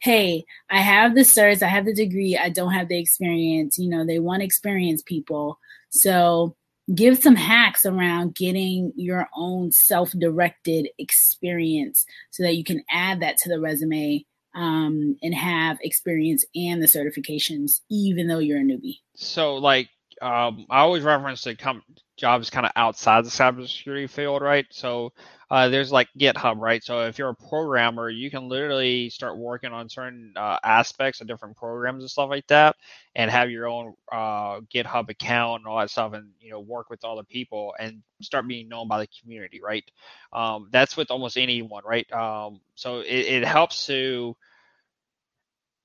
[0.00, 3.88] hey i have the certs i have the degree i don't have the experience you
[3.88, 5.58] know they want experience people
[5.94, 6.56] so
[6.92, 13.38] give some hacks around getting your own self-directed experience so that you can add that
[13.38, 18.98] to the resume um, and have experience and the certifications even though you're a newbie.
[19.16, 19.88] So like
[20.20, 21.82] um, i always reference the com-
[22.16, 24.66] jobs kind of outside the cybersecurity field right?
[24.70, 25.12] So
[25.54, 26.82] uh, there's like GitHub, right?
[26.84, 31.28] So if you're a programmer, you can literally start working on certain uh, aspects of
[31.28, 32.76] different programs and stuff like that,
[33.14, 36.90] and have your own uh, GitHub account and all that stuff, and you know work
[36.90, 39.84] with other people and start being known by the community, right?
[40.32, 42.10] Um, that's with almost anyone, right?
[42.12, 44.36] Um, so it, it helps to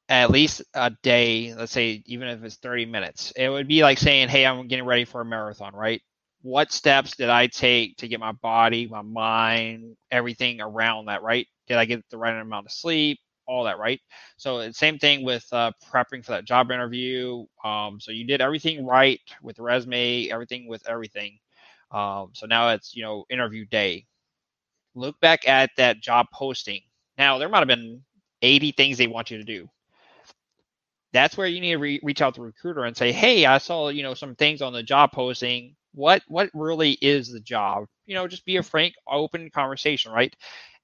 [0.09, 3.99] at least a day, let's say even if it's 30 minutes, it would be like
[3.99, 6.01] saying, Hey, I'm getting ready for a marathon, right?
[6.41, 11.47] What steps did I take to get my body, my mind, everything around that, right?
[11.67, 13.19] Did I get the right amount of sleep?
[13.47, 13.99] All that, right?
[14.37, 17.45] So same thing with uh, prepping for that job interview.
[17.63, 21.39] Um, so you did everything right with the resume, everything with everything.
[21.91, 24.05] Um, so now it's you know interview day.
[24.95, 26.81] Look back at that job posting.
[27.17, 28.03] Now there might have been
[28.43, 29.69] 80 things they want you to do.
[31.13, 33.57] That's where you need to re- reach out to the recruiter and say, "Hey, I
[33.59, 37.85] saw you know some things on the job posting what what really is the job?
[38.05, 40.35] You know just be a frank open conversation right?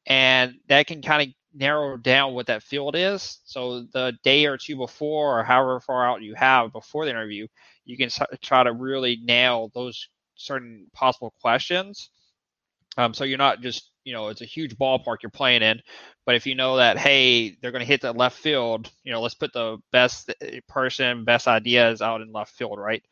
[0.08, 3.40] And that can kind of narrow down what that field is.
[3.46, 7.48] So the day or two before or however far out you have before the interview
[7.86, 8.10] you can
[8.42, 12.10] try to really nail those certain possible questions.
[12.98, 15.82] Um, so you're not just you know it's a huge ballpark you're playing in
[16.26, 19.22] but if you know that hey they're going to hit the left field you know
[19.22, 23.04] let's put the best eh, person best ideas out in left field right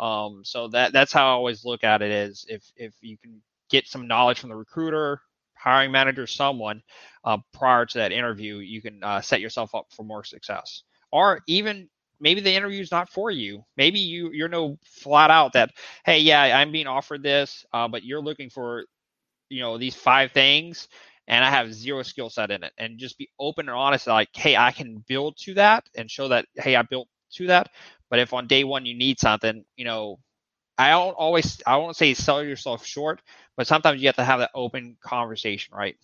[0.00, 3.42] um, so that that's how I always look at it is if if you can
[3.70, 5.20] get some knowledge from the recruiter,
[5.56, 6.82] hiring manager, someone
[7.24, 10.84] uh, prior to that interview, you can uh, set yourself up for more success.
[11.12, 11.88] Or even
[12.20, 13.64] maybe the interview is not for you.
[13.76, 15.72] Maybe you you're no flat out that
[16.04, 18.84] hey yeah I'm being offered this, uh, but you're looking for
[19.48, 20.88] you know these five things
[21.28, 22.72] and I have zero skill set in it.
[22.78, 26.28] And just be open and honest, like, hey, I can build to that and show
[26.28, 27.70] that, hey, I built to that.
[28.10, 30.18] But if on day one you need something, you know,
[30.76, 33.22] I don't always I won't say sell yourself short,
[33.56, 35.96] but sometimes you have to have that open conversation, right?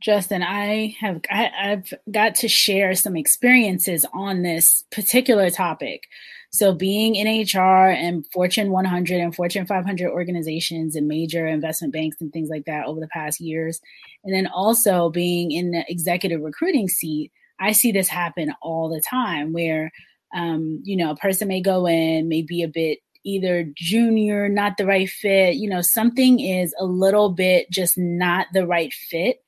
[0.00, 6.04] Justin, I have I, have got to share some experiences on this particular topic.
[6.52, 12.18] So, being in HR and Fortune 100 and Fortune 500 organizations and major investment banks
[12.20, 13.80] and things like that over the past years,
[14.22, 19.00] and then also being in the executive recruiting seat, I see this happen all the
[19.00, 19.90] time where,
[20.34, 24.76] um, you know, a person may go in, may be a bit either junior, not
[24.76, 29.42] the right fit, you know, something is a little bit just not the right fit.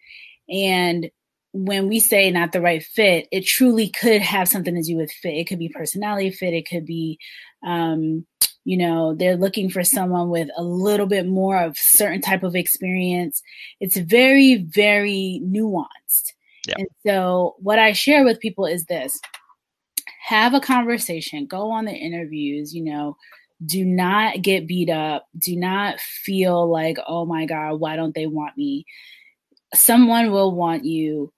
[0.48, 1.10] And
[1.52, 5.12] when we say not the right fit, it truly could have something to do with
[5.12, 5.34] fit.
[5.34, 6.54] It could be personality fit.
[6.54, 7.18] It could be,
[7.64, 8.26] um,
[8.64, 12.54] you know, they're looking for someone with a little bit more of certain type of
[12.54, 13.42] experience.
[13.80, 16.32] It's very, very nuanced.
[16.68, 16.76] Yeah.
[16.78, 19.18] And so, what I share with people is this:
[20.26, 22.74] have a conversation, go on the interviews.
[22.74, 23.16] You know,
[23.64, 25.26] do not get beat up.
[25.38, 28.86] Do not feel like, oh my god, why don't they want me?
[29.74, 31.32] Someone will want you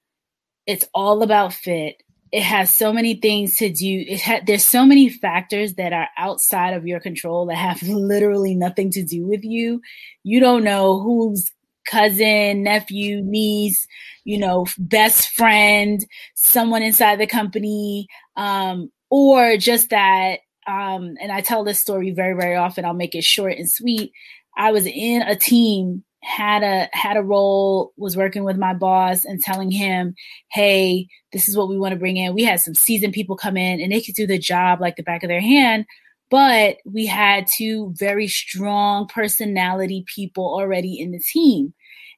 [0.66, 1.96] it's all about fit.
[2.32, 4.04] It has so many things to do.
[4.06, 8.54] It ha- there's so many factors that are outside of your control that have literally
[8.54, 9.80] nothing to do with you.
[10.22, 11.50] You don't know who's
[11.90, 13.86] cousin, nephew, niece,
[14.24, 20.40] you know, best friend, someone inside the company, um, or just that.
[20.66, 22.84] Um, and I tell this story very, very often.
[22.84, 24.12] I'll make it short and sweet.
[24.56, 29.24] I was in a team had a had a role was working with my boss
[29.24, 30.14] and telling him
[30.50, 33.56] hey this is what we want to bring in we had some seasoned people come
[33.56, 35.86] in and they could do the job like the back of their hand
[36.30, 41.72] but we had two very strong personality people already in the team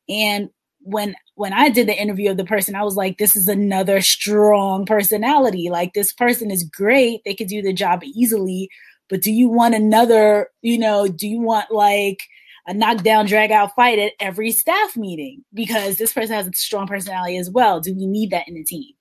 [0.08, 0.48] and
[0.80, 4.00] when when i did the interview of the person i was like this is another
[4.00, 8.68] strong personality like this person is great they could do the job easily
[9.08, 12.22] but do you want another you know do you want like
[12.66, 16.86] a knockdown, drag out fight at every staff meeting because this person has a strong
[16.86, 17.80] personality as well.
[17.80, 18.94] Do we need that in the team?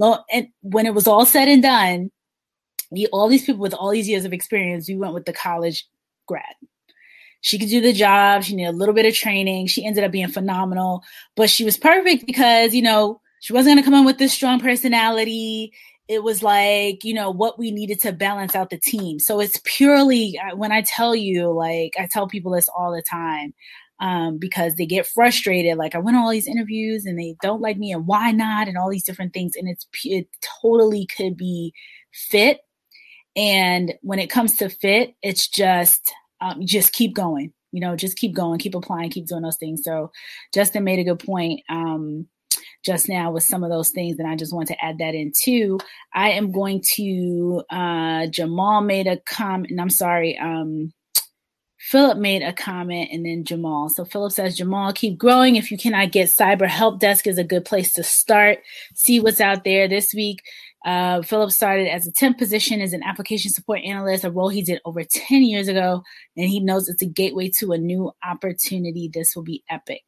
[0.00, 2.10] And when it was all said and done,
[3.12, 5.86] all these people with all these years of experience, we went with the college
[6.26, 6.54] grad.
[7.42, 8.42] She could do the job.
[8.42, 9.66] She needed a little bit of training.
[9.66, 11.04] She ended up being phenomenal,
[11.36, 14.32] but she was perfect because, you know, she wasn't going to come in with this
[14.32, 15.72] strong personality
[16.08, 19.60] it was like you know what we needed to balance out the team so it's
[19.64, 23.54] purely when i tell you like i tell people this all the time
[24.00, 27.78] um, because they get frustrated like i went all these interviews and they don't like
[27.78, 30.28] me and why not and all these different things and it's it
[30.60, 31.72] totally could be
[32.12, 32.60] fit
[33.36, 38.18] and when it comes to fit it's just um, just keep going you know just
[38.18, 40.10] keep going keep applying keep doing those things so
[40.52, 42.26] justin made a good point um,
[42.84, 45.32] just now with some of those things, and I just want to add that in
[45.44, 45.78] too.
[46.14, 49.70] I am going to uh, Jamal made a comment.
[49.70, 50.36] And i'm sorry.
[50.38, 50.92] Um,
[51.78, 53.88] Philip made a comment and then Jamal.
[53.88, 55.56] So Philip says, Jamal, keep growing.
[55.56, 58.60] If you cannot get cyber help desk is a good place to start.
[58.94, 60.42] See what's out there this week.
[60.84, 64.62] Uh, Philip started as a temp position as an application support analyst, a role he
[64.62, 66.02] did over 10 years ago,
[66.36, 69.08] and he knows it's a gateway to a new opportunity.
[69.12, 70.02] This will be epic.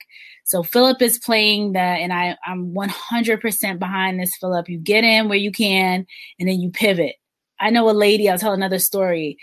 [0.44, 4.68] So Philip is playing the, and I, I'm 100% behind this, Philip.
[4.68, 6.06] You get in where you can,
[6.38, 7.16] and then you pivot.
[7.60, 9.38] I know a lady, I'll tell another story.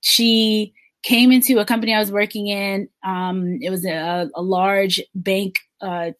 [0.00, 2.88] She came into a company I was working in.
[3.04, 6.12] Um, it was a, a large bank uh,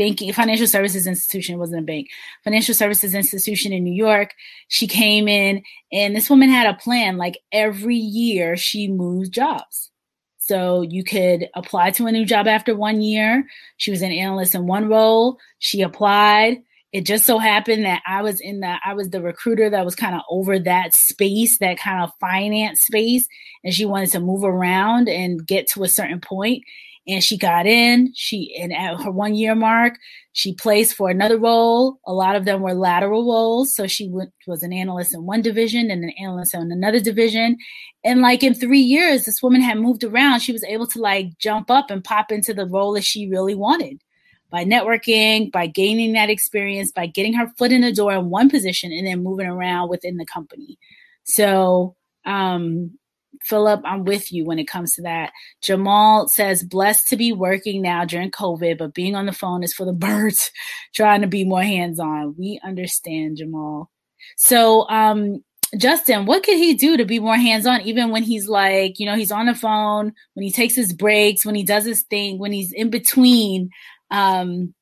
[0.00, 1.56] banking financial services institution.
[1.56, 2.08] It wasn't a bank,
[2.42, 4.32] financial services institution in New York.
[4.68, 7.18] She came in and this woman had a plan.
[7.18, 9.90] Like every year she moved jobs.
[10.38, 13.44] So you could apply to a new job after one year.
[13.76, 15.36] She was an analyst in one role.
[15.58, 16.62] She applied.
[16.92, 19.94] It just so happened that I was in the I was the recruiter that was
[19.94, 23.28] kind of over that space, that kind of finance space,
[23.62, 26.64] and she wanted to move around and get to a certain point
[27.06, 28.12] and she got in.
[28.14, 29.94] She and at her one year mark,
[30.32, 31.98] she placed for another role.
[32.06, 35.42] A lot of them were lateral roles, so she went, was an analyst in one
[35.42, 37.56] division and an analyst in another division.
[38.04, 40.40] And like in three years, this woman had moved around.
[40.40, 43.54] She was able to like jump up and pop into the role that she really
[43.54, 44.02] wanted
[44.50, 48.50] by networking, by gaining that experience, by getting her foot in the door in one
[48.50, 50.78] position and then moving around within the company.
[51.24, 51.94] So
[52.24, 52.98] um,
[53.42, 55.32] Philip, I'm with you when it comes to that.
[55.62, 59.72] Jamal says, blessed to be working now during COVID, but being on the phone is
[59.72, 60.50] for the birds,
[60.94, 62.34] trying to be more hands on.
[62.38, 63.90] We understand, Jamal.
[64.36, 65.42] So, um,
[65.76, 69.06] Justin, what could he do to be more hands on, even when he's like, you
[69.06, 72.38] know, he's on the phone, when he takes his breaks, when he does his thing,
[72.38, 73.70] when he's in between
[74.10, 74.74] um,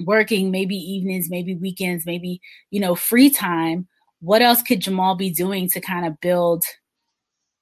[0.00, 2.40] working, maybe evenings, maybe weekends, maybe,
[2.70, 3.88] you know, free time?
[4.20, 6.64] What else could Jamal be doing to kind of build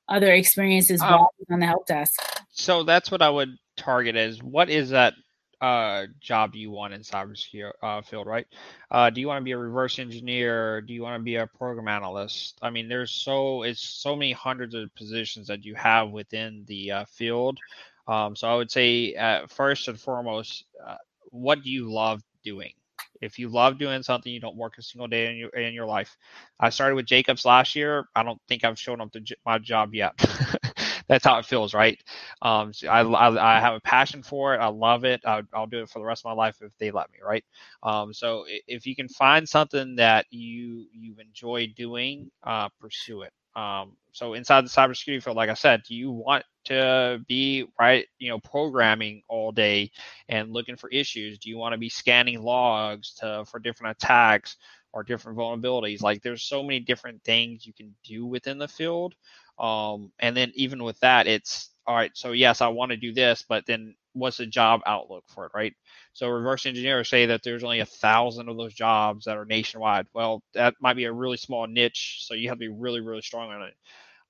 [0.08, 2.20] other experiences um, on the help desk?
[2.50, 5.14] So that's what I would target is what is that
[5.60, 8.46] uh, job you want in cybersecurity uh, field, right?
[8.90, 10.80] Uh, do you want to be a reverse engineer?
[10.80, 12.58] Do you want to be a program analyst?
[12.62, 16.92] I mean, there's so it's so many hundreds of positions that you have within the
[16.92, 17.58] uh, field.
[18.06, 20.96] Um, so I would say uh, first and foremost, uh,
[21.30, 22.72] what do you love doing?
[23.20, 25.86] If you love doing something, you don't work a single day in your in your
[25.86, 26.16] life.
[26.60, 28.08] I started with Jacobs last year.
[28.14, 30.14] I don't think I've shown up to j- my job yet.
[31.08, 31.98] That's how it feels, right?
[32.42, 34.58] Um, so I, I, I have a passion for it.
[34.58, 35.20] I love it.
[35.24, 37.44] I, will do it for the rest of my life if they let me, right?
[37.82, 43.32] Um, so if you can find something that you you enjoy doing, uh, pursue it.
[43.56, 48.06] Um, so inside the cybersecurity field, like I said, do you want to be right,
[48.18, 49.90] you know, programming all day
[50.28, 51.38] and looking for issues?
[51.38, 54.56] Do you want to be scanning logs to for different attacks
[54.92, 56.02] or different vulnerabilities?
[56.02, 59.14] Like there's so many different things you can do within the field.
[59.58, 62.10] Um, and then even with that, it's all right.
[62.16, 65.52] So yes, I want to do this, but then what's the job outlook for it,
[65.54, 65.74] right?
[66.12, 70.06] So reverse engineers say that there's only a thousand of those jobs that are nationwide.
[70.14, 73.22] Well, that might be a really small niche, so you have to be really, really
[73.22, 73.74] strong on it.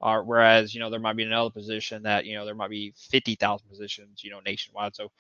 [0.01, 2.93] Uh, whereas you know there might be another position that you know there might be
[2.97, 4.95] fifty thousand positions you know nationwide.
[4.97, 5.11] So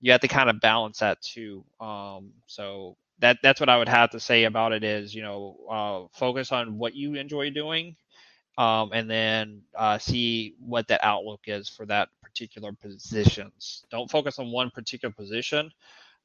[0.00, 1.64] you have to kind of balance that too.
[1.80, 5.56] Um, so that that's what I would have to say about it is you know
[5.70, 7.96] uh, focus on what you enjoy doing
[8.56, 13.84] um, and then uh, see what that outlook is for that particular positions.
[13.90, 15.70] Don't focus on one particular position.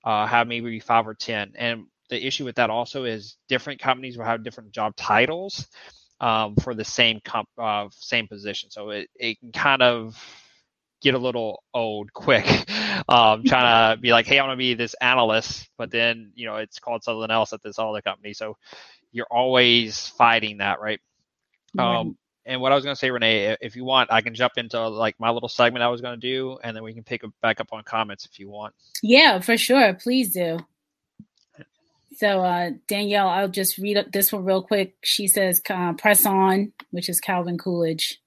[0.04, 1.52] Uh, have maybe five or ten.
[1.56, 5.68] And the issue with that also is different companies will have different job titles
[6.22, 8.70] um, for the same comp, uh, same position.
[8.70, 10.18] So it, it can kind of
[11.02, 12.46] get a little old quick.
[13.08, 16.46] Um, trying to be like, hey, I want to be this analyst, but then you
[16.46, 18.34] know it's called something else at this other company.
[18.34, 18.56] So
[19.12, 21.00] you're always fighting that, right?
[21.78, 24.53] Um, and what I was going to say, Renee, if you want, I can jump
[24.57, 27.22] into like my little segment I was going to do, and then we can pick
[27.41, 28.74] back up on comments if you want.
[29.03, 29.93] Yeah, for sure.
[29.93, 30.59] Please do.
[32.15, 34.95] So uh, Danielle, I'll just read up this one real quick.
[35.03, 38.20] She says, uh, "Press on," which is Calvin Coolidge,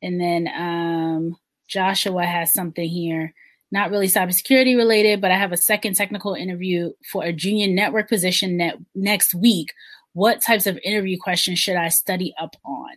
[0.00, 1.36] and then um,
[1.68, 3.34] Joshua has something here.
[3.70, 8.08] Not really cybersecurity related, but I have a second technical interview for a junior network
[8.08, 9.72] position ne- next week
[10.16, 12.96] what types of interview questions should I study up on?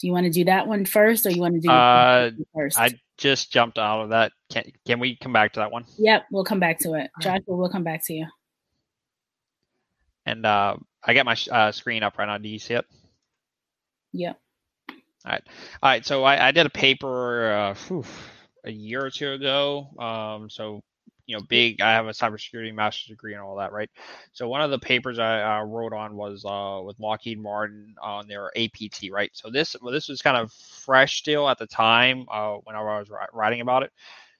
[0.00, 2.78] Do you want to do that one first, or you want to do uh, first?
[2.78, 4.32] I just jumped out of that.
[4.50, 5.84] Can can we come back to that one?
[5.98, 7.10] Yep, we'll come back to it.
[7.20, 8.26] Joshua, we'll come back to you.
[10.24, 12.38] And uh, I got my uh, screen up right now.
[12.38, 12.86] Do you see it?
[14.14, 14.38] Yep.
[14.88, 14.96] All
[15.32, 15.42] right.
[15.82, 16.06] All right.
[16.06, 18.04] So I, I did a paper uh, whew,
[18.64, 19.88] a year or two ago.
[19.98, 20.80] Um, so
[21.26, 21.80] you know, big.
[21.80, 23.90] I have a cybersecurity master's degree and all that, right?
[24.32, 28.28] So one of the papers I uh, wrote on was uh, with Lockheed Martin on
[28.28, 29.30] their APT, right?
[29.34, 32.82] So this well, this was kind of fresh still at the time uh, when I
[32.82, 33.92] was writing about it.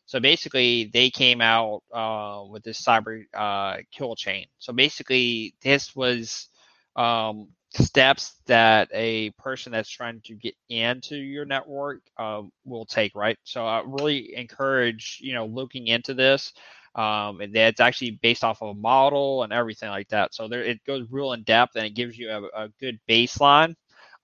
[0.06, 4.46] So basically, they came out uh, with this cyber uh, kill chain.
[4.58, 6.48] So basically, this was
[6.96, 13.14] um, steps that a person that's trying to get into your network uh, will take,
[13.14, 13.38] right?
[13.44, 16.52] So I really encourage, you know, looking into this.
[16.94, 20.34] Um, and it's actually based off of a model and everything like that.
[20.34, 23.74] So there, it goes real in depth and it gives you a, a good baseline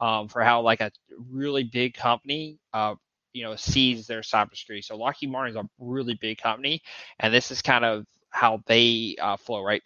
[0.01, 0.91] um, for how like a
[1.31, 2.95] really big company, uh,
[3.33, 4.85] you know, sees their cybersecurity.
[4.85, 6.83] So Lockheed Martin is a really big company,
[7.19, 9.83] and this is kind of how they uh, flow, right?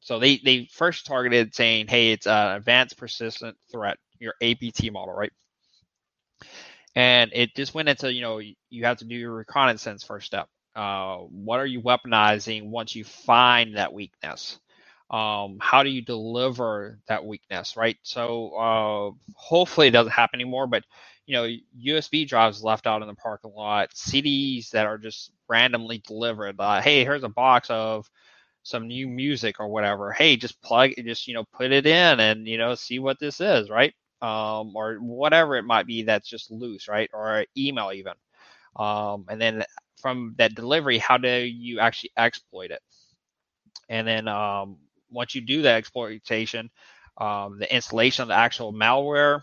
[0.00, 5.14] So they they first targeted saying, hey, it's an advanced persistent threat, your APT model,
[5.14, 5.32] right?
[6.94, 8.38] And it just went into, you know,
[8.70, 10.48] you have to do your reconnaissance first step.
[10.74, 14.58] Uh, what are you weaponizing once you find that weakness?
[15.10, 17.96] Um, how do you deliver that weakness, right?
[18.02, 20.84] So uh, hopefully it doesn't happen anymore, but
[21.26, 21.48] you know,
[21.86, 26.56] USB drives left out in the parking lot, CDs that are just randomly delivered.
[26.58, 28.10] Uh, hey, here's a box of
[28.68, 30.12] some new music or whatever.
[30.12, 33.18] Hey, just plug, it, just you know, put it in and you know, see what
[33.18, 33.94] this is, right?
[34.22, 37.10] Um, or whatever it might be that's just loose, right?
[37.12, 38.14] Or email even.
[38.76, 39.64] Um, and then
[40.00, 42.80] from that delivery, how do you actually exploit it?
[43.88, 44.78] And then um,
[45.10, 46.70] once you do that exploitation,
[47.18, 49.42] um, the installation of the actual malware.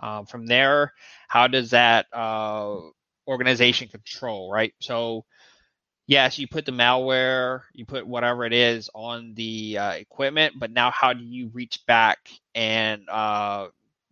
[0.00, 0.92] Um, from there,
[1.28, 2.76] how does that uh,
[3.26, 4.74] organization control, right?
[4.80, 5.24] So
[6.06, 10.70] yes, you put the malware, you put whatever it is on the uh, equipment, but
[10.70, 12.18] now how do you reach back
[12.54, 13.68] and uh,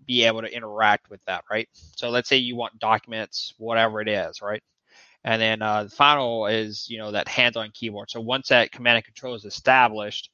[0.06, 1.68] be able to interact with that, right?
[1.96, 4.62] So let's say you want documents, whatever it is, right?
[5.24, 8.10] And then uh, the final is, you know, that hands-on keyboard.
[8.10, 10.30] So once that command and control is established,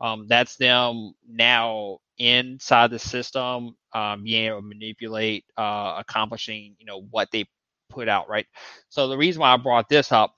[0.00, 6.86] Um, that's them now inside the system, um, being able to manipulate, uh, accomplishing, you
[6.86, 7.46] know, what they
[7.90, 8.46] put out, right?
[8.90, 10.34] So the reason why I brought this up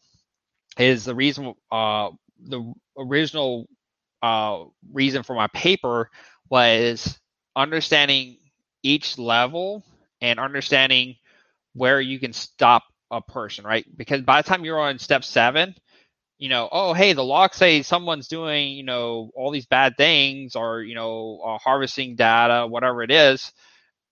[0.79, 2.11] is the reason, uh,
[2.41, 3.69] the original
[4.23, 6.11] uh, reason for my paper
[6.51, 7.19] was
[7.57, 8.39] understanding
[8.83, 9.85] each level
[10.21, 11.17] and understanding
[11.75, 13.87] where you can stop a person, right?
[13.97, 15.75] Because by the time you're on step seven,
[16.39, 20.57] you know, oh, hey, the logs say someone's doing, you know, all these bad things
[20.57, 23.53] or, you know, uh, harvesting data, whatever it is,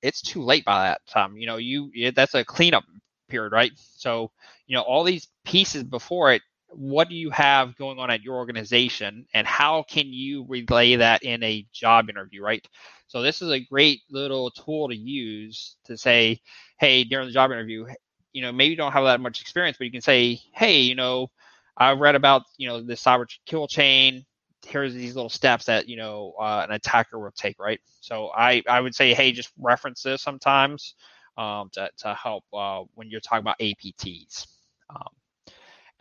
[0.03, 1.37] it's too late by that time.
[1.37, 2.85] You know, you that's a cleanup
[3.29, 3.73] period, right?
[3.97, 4.31] So,
[4.67, 6.43] you know, all these pieces before it,
[6.77, 11.23] what do you have going on at your organization and how can you relay that
[11.23, 12.67] in a job interview, right?
[13.09, 16.41] So this is a great little tool to use to say,
[16.79, 17.87] hey, during the job interview,
[18.33, 20.95] you know, maybe you don't have that much experience, but you can say, hey, you
[20.95, 21.31] know,
[21.77, 24.25] i've read about you know the cyber kill chain.
[24.67, 27.81] Here's these little steps that you know uh, an attacker will take, right?
[28.01, 30.95] So I I would say, hey, just reference this sometimes
[31.37, 34.47] um, to to help uh, when you're talking about APTs.
[34.91, 35.09] Um,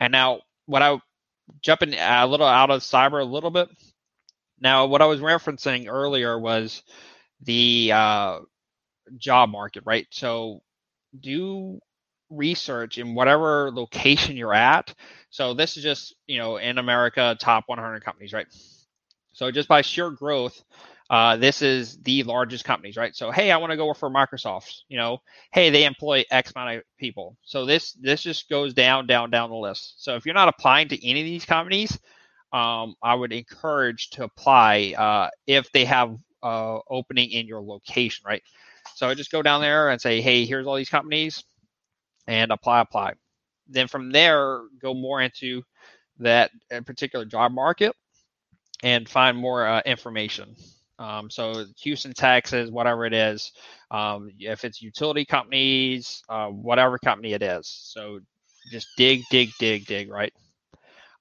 [0.00, 0.98] and now what I
[1.62, 3.68] jumping a little out of cyber a little bit.
[4.60, 6.82] Now what I was referencing earlier was
[7.42, 8.40] the uh,
[9.18, 10.06] job market, right?
[10.10, 10.62] So
[11.20, 11.80] do
[12.30, 14.94] research in whatever location you're at.
[15.30, 18.46] So this is just, you know, in America, top 100 companies, right?
[19.32, 20.62] So just by sheer growth,
[21.14, 23.14] uh, this is the largest companies, right?
[23.14, 24.82] So hey, I want to go for Microsoft.
[24.88, 25.18] You know,
[25.52, 27.36] hey, they employ X amount of people.
[27.44, 30.02] So this this just goes down, down, down the list.
[30.04, 31.96] So if you're not applying to any of these companies,
[32.52, 38.24] um, I would encourage to apply uh, if they have uh, opening in your location,
[38.26, 38.42] right?
[38.96, 41.44] So I just go down there and say, hey, here's all these companies
[42.26, 43.14] and apply, apply.
[43.68, 45.62] Then from there, go more into
[46.20, 47.94] that uh, particular job market
[48.82, 50.56] and find more uh, information.
[50.98, 53.52] Um, so Houston, Texas, whatever it is,
[53.90, 57.68] um, if it's utility companies, uh, whatever company it is.
[57.68, 58.20] So
[58.70, 60.32] just dig, dig, dig, dig, right?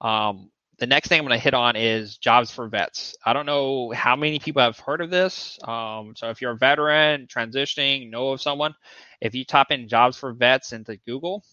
[0.02, 3.16] Um, the next thing I'm going to hit on is jobs for vets.
[3.26, 5.58] I don't know how many people have heard of this.
[5.64, 8.76] Um, so if you're a veteran, transitioning, know of someone,
[9.22, 11.44] if you type in jobs for vets into Google,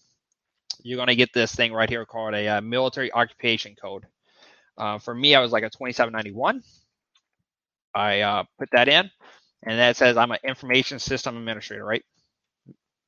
[0.83, 4.05] you're going to get this thing right here called a uh, military occupation code.
[4.77, 6.63] Uh, for me, I was like a 2791.
[7.95, 9.09] I uh, put that in,
[9.63, 12.03] and that says I'm an information system administrator, right?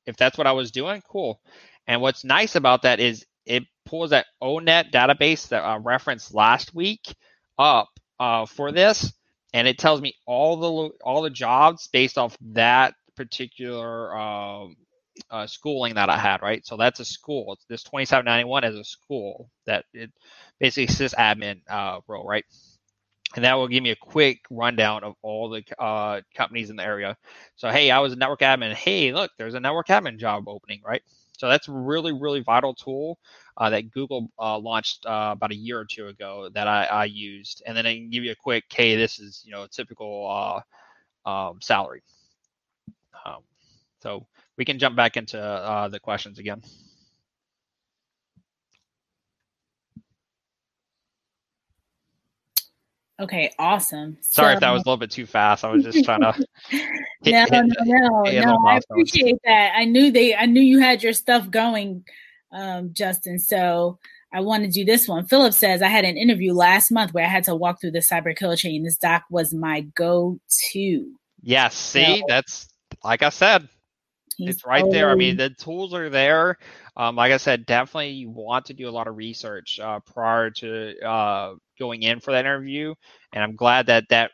[0.06, 1.40] If that's what I was doing, cool.
[1.86, 6.74] And what's nice about that is it pulls that ONET database that I referenced last
[6.74, 7.14] week
[7.58, 7.88] up
[8.20, 9.12] uh, for this,
[9.52, 14.76] and it tells me all the all the jobs based off that particular um,
[15.30, 16.66] uh, schooling that I had, right?
[16.66, 17.58] So that's a school.
[17.68, 20.10] This 2791 is a school that it
[20.60, 22.44] basically sysadmin uh, role, right?
[23.34, 26.84] And that will give me a quick rundown of all the uh, companies in the
[26.84, 27.16] area.
[27.56, 28.72] So, hey, I was a network admin.
[28.74, 31.02] Hey, look, there's a network admin job opening, right?
[31.36, 33.18] So that's a really, really vital tool
[33.56, 37.04] uh, that Google uh, launched uh, about a year or two ago that I, I,
[37.06, 37.62] used.
[37.66, 40.62] And then I can give you a quick, hey, this is you know typical
[41.26, 42.02] uh, um, salary.
[43.24, 43.42] Um,
[44.00, 44.26] so
[44.56, 46.62] we can jump back into uh, the questions again.
[53.20, 54.16] Okay, awesome.
[54.20, 55.64] Sorry so, if that was a little bit too fast.
[55.64, 56.32] I was just trying to.
[57.22, 58.66] Hit, no, hit, no, no, no.
[58.66, 59.72] I appreciate that.
[59.76, 60.34] I knew they.
[60.34, 62.04] I knew you had your stuff going,
[62.52, 63.38] um, Justin.
[63.38, 63.98] So
[64.32, 65.26] I want to do this one.
[65.26, 68.00] Philip says I had an interview last month where I had to walk through the
[68.00, 68.82] cyber kill chain.
[68.82, 71.14] This doc was my go-to.
[71.40, 71.76] Yes.
[71.76, 72.68] See, so, that's
[73.04, 73.68] like I said.
[74.38, 75.10] It's right there.
[75.10, 76.58] I mean, the tools are there.
[76.96, 80.50] Um, like I said, definitely you want to do a lot of research uh, prior
[80.50, 82.94] to uh, going in for that interview.
[83.32, 84.30] And I'm glad that that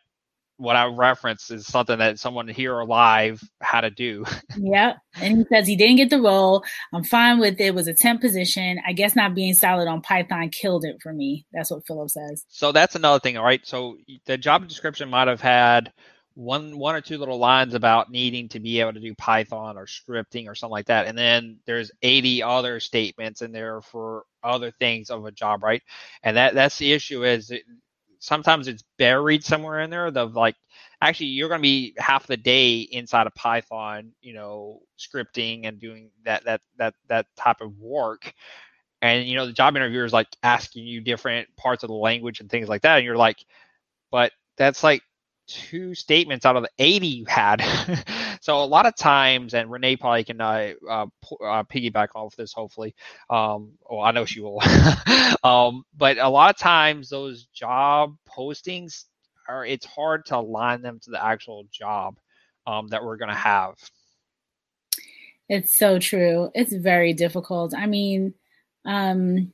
[0.61, 4.27] what I referenced is something that someone here live had to do.
[4.59, 4.93] yeah.
[5.17, 6.63] And he says he didn't get the role.
[6.93, 7.69] I'm fine with it.
[7.69, 7.75] it.
[7.75, 8.79] was a temp position.
[8.87, 11.47] I guess not being solid on Python killed it for me.
[11.53, 12.45] That's what Philip says.
[12.49, 13.67] So that's another thing, all right?
[13.67, 13.97] So
[14.27, 15.95] the job description might have had
[16.41, 19.85] one one or two little lines about needing to be able to do Python or
[19.85, 21.07] scripting or something like that.
[21.07, 25.83] And then there's 80 other statements in there for other things of a job, right?
[26.23, 27.65] And that that's the issue is it,
[28.21, 30.11] sometimes it's buried somewhere in there.
[30.11, 30.57] The like
[31.03, 35.79] actually you're going to be half the day inside of Python, you know, scripting and
[35.79, 38.33] doing that that that that type of work.
[39.03, 42.41] And you know, the job interviewer is like asking you different parts of the language
[42.41, 43.45] and things like that, and you're like,
[44.11, 45.03] but that's like
[45.51, 47.63] two statements out of the 80 you had.
[48.41, 51.07] so a lot of times, and Renee probably can uh, uh,
[51.43, 52.95] uh, piggyback off this, hopefully.
[53.29, 54.63] Um, well, I know she will.
[55.45, 59.05] um, but a lot of times, those job postings
[59.49, 62.19] are it's hard to align them to the actual job
[62.67, 63.75] um, that we're going to have.
[65.49, 66.51] It's so true.
[66.55, 67.75] It's very difficult.
[67.77, 68.35] I mean,
[68.85, 69.53] um,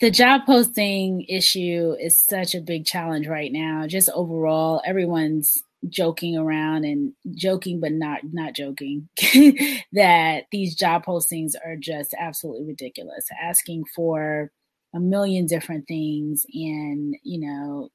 [0.00, 3.86] the job posting issue is such a big challenge right now.
[3.86, 9.08] Just overall, everyone's joking around and joking but not not joking
[9.92, 14.50] that these job postings are just absolutely ridiculous asking for
[14.92, 17.88] a million different things and you know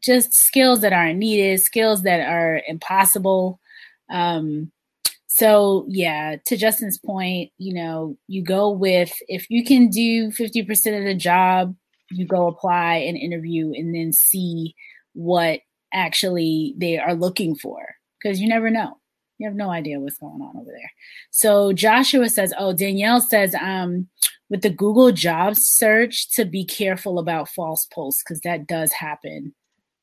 [0.00, 3.58] just skills that aren't needed skills that are impossible
[4.10, 4.70] um
[5.34, 10.98] so yeah to justin's point you know you go with if you can do 50%
[10.98, 11.74] of the job
[12.10, 14.74] you go apply and interview and then see
[15.14, 15.60] what
[15.92, 18.98] actually they are looking for because you never know.
[19.38, 20.92] You have no idea what's going on over there.
[21.30, 24.08] So Joshua says, "Oh, Danielle says, um,
[24.48, 29.54] with the Google Jobs search, to be careful about false posts because that does happen."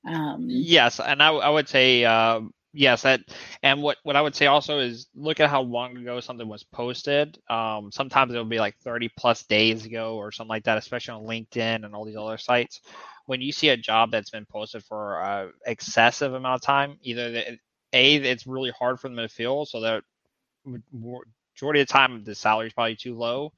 [0.05, 2.41] Um, yes, and I, I would say uh,
[2.74, 3.03] yes.
[3.03, 3.22] That
[3.63, 6.63] and what what I would say also is look at how long ago something was
[6.63, 7.38] posted.
[7.49, 11.28] Um, sometimes it'll be like thirty plus days ago or something like that, especially on
[11.28, 12.82] LinkedIn and all these other sites
[13.30, 17.30] when you see a job that's been posted for uh, excessive amount of time, either
[17.32, 17.59] the,
[17.93, 20.03] a it's really hard for them to fill, so that
[20.91, 23.53] majority of the time the salary is probably too low,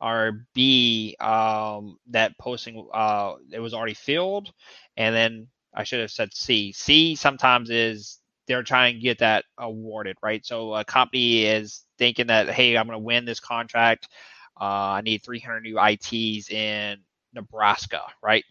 [0.00, 4.52] or b um, that posting uh, it was already filled,
[4.96, 6.72] and then I should have said c.
[6.72, 10.44] C sometimes is they're trying to get that awarded, right?
[10.44, 14.08] So a company is thinking that hey, I'm going to win this contract.
[14.60, 14.64] Uh,
[14.98, 16.98] I need 300 new ITs in
[17.34, 18.44] Nebraska, right?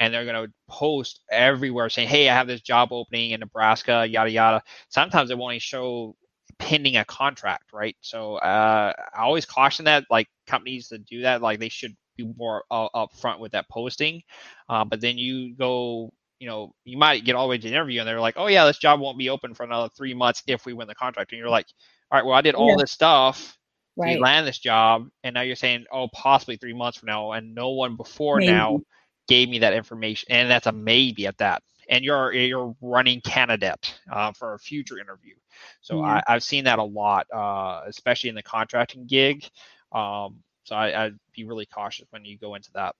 [0.00, 4.06] And they're going to post everywhere saying, "Hey, I have this job opening in Nebraska,
[4.06, 6.16] yada yada." Sometimes they won't even show
[6.58, 7.96] pending a contract, right?
[8.00, 12.32] So uh, I always caution that, like companies that do that, like they should be
[12.36, 14.22] more uh, upfront with that posting.
[14.68, 16.12] Uh, but then you go,
[16.42, 18.48] you know, you might get all the way to the interview, and they're like, "Oh
[18.48, 21.30] yeah, this job won't be open for another three months if we win the contract,"
[21.32, 21.66] and you're like,
[22.10, 22.76] "All right, well, I did all yeah.
[22.78, 23.56] this stuff."
[23.96, 24.16] right.
[24.16, 27.54] you land this job, and now you're saying, oh, possibly three months from now, and
[27.54, 28.52] no one before maybe.
[28.52, 28.80] now
[29.28, 31.62] gave me that information, and that's a maybe at that.
[31.88, 35.34] And you're you're running candidate uh, for a future interview.
[35.80, 36.22] So yeah.
[36.26, 39.44] I, have seen that a lot, uh, especially in the contracting gig.
[39.90, 42.94] Um, so I, I'd be really cautious when you go into that.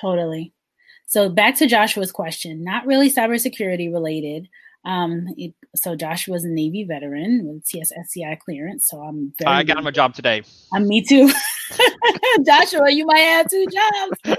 [0.00, 0.52] Totally.
[1.06, 4.48] So back to Joshua's question, not really cybersecurity related,
[4.86, 8.88] um, it, so Joshua's a Navy veteran with TSSCI clearance.
[8.88, 9.56] So I'm very.
[9.56, 10.42] I got him a job today.
[10.72, 11.30] Um, me too.
[12.46, 14.38] Joshua, you might have two jobs.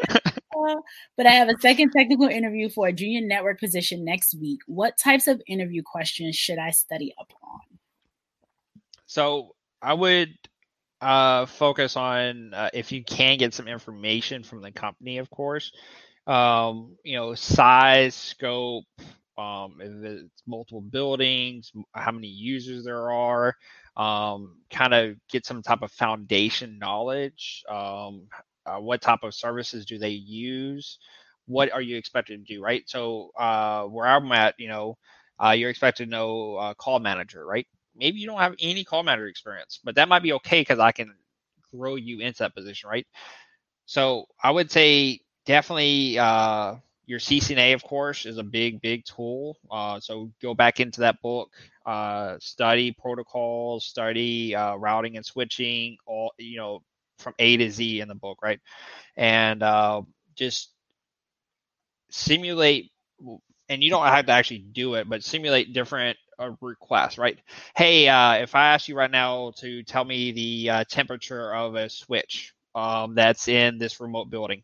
[0.58, 0.76] Uh,
[1.18, 4.60] but I have a second technical interview for a junior network position next week.
[4.66, 7.60] What types of interview questions should I study up on?
[9.06, 10.34] So I would
[11.02, 15.72] uh, focus on uh, if you can get some information from the company, of course.
[16.28, 18.86] Um, you know, size, scope,
[19.38, 23.56] um, if it's multiple buildings, how many users there are,
[23.98, 27.64] um, kind of get some type of foundation knowledge.
[27.70, 28.28] Um,
[28.66, 31.00] uh, what type of services do they use?
[31.46, 32.84] What are you expected to do, right?
[32.88, 34.98] So uh, where I'm at, you know,
[35.44, 37.68] uh, you're expected to know uh, call manager, right?
[37.96, 40.92] Maybe you don't have any call manager experience, but that might be okay because I
[40.92, 41.14] can
[41.74, 43.08] grow you into that position, right?
[43.86, 46.76] So I would say definitely uh,
[47.08, 49.58] your CCNA, of course, is a big, big tool.
[49.72, 51.50] Uh, so go back into that book,
[51.88, 56.84] uh, study protocols, study uh, routing and switching, all you know,
[57.18, 58.60] from A to Z in the book, right?
[59.16, 60.04] And uh,
[60.36, 60.72] just
[62.12, 62.92] simulate,
[63.70, 67.40] and you don't have to actually do it, but simulate different uh, requests, right?
[67.76, 71.90] Hey, uh, if I ask you right now to tell me the temperature of a
[71.90, 74.64] switch um, that's in this remote building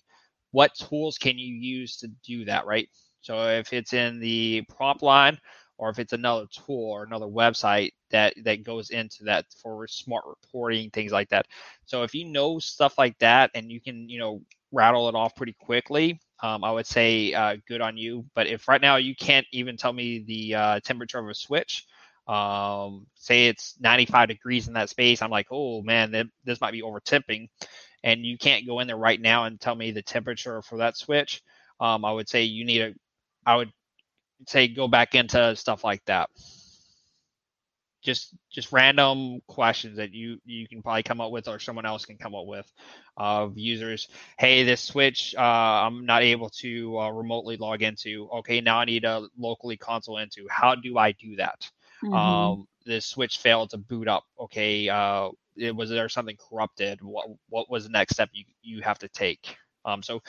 [0.53, 2.89] what tools can you use to do that, right?
[3.21, 5.39] So if it's in the prompt line
[5.77, 10.25] or if it's another tool or another website that that goes into that for smart
[10.27, 11.47] reporting things like that.
[11.85, 14.41] So if you know stuff like that and you can you know
[14.71, 18.25] rattle it off pretty quickly, um, I would say uh, good on you.
[18.35, 21.85] But if right now you can't even tell me the uh, temperature of a switch,
[22.27, 26.83] um, say it's 95 degrees in that space, I'm like, oh man, this might be
[26.83, 27.49] over tipping
[28.03, 30.97] and you can't go in there right now and tell me the temperature for that
[30.97, 31.41] switch,
[31.79, 32.93] um, I would say you need a,
[33.45, 33.71] I would
[34.47, 36.29] say go back into stuff like that.
[38.01, 42.05] Just just random questions that you you can probably come up with or someone else
[42.05, 42.69] can come up with
[43.15, 44.09] of users.
[44.37, 48.29] Hey, this switch uh, I'm not able to uh, remotely log into.
[48.39, 50.45] Okay, now I need to locally console into.
[50.49, 51.71] How do I do that?
[52.03, 52.13] Mm-hmm.
[52.13, 54.25] Um, this switch failed to boot up.
[54.37, 55.29] Okay, uh,
[55.75, 57.01] was there something corrupted?
[57.01, 59.57] What what was the next step you you have to take?
[59.85, 60.21] Um, so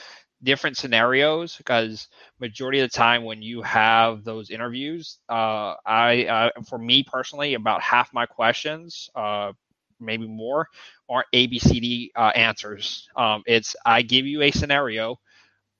[0.43, 2.07] different scenarios because
[2.39, 7.53] majority of the time when you have those interviews, uh, I uh, for me personally,
[7.53, 9.53] about half my questions, uh,
[9.99, 10.67] maybe more,
[11.09, 13.09] are ABCD uh, answers.
[13.15, 15.19] Um, it's I give you a scenario,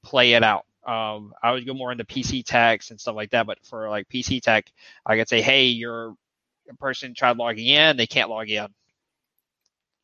[0.04, 0.66] play it out.
[0.86, 4.08] Um, I would go more into PC techs and stuff like that, but for like
[4.10, 4.72] PC tech,
[5.06, 6.16] I could say, hey, your
[6.80, 8.68] person tried logging in, they can't log in.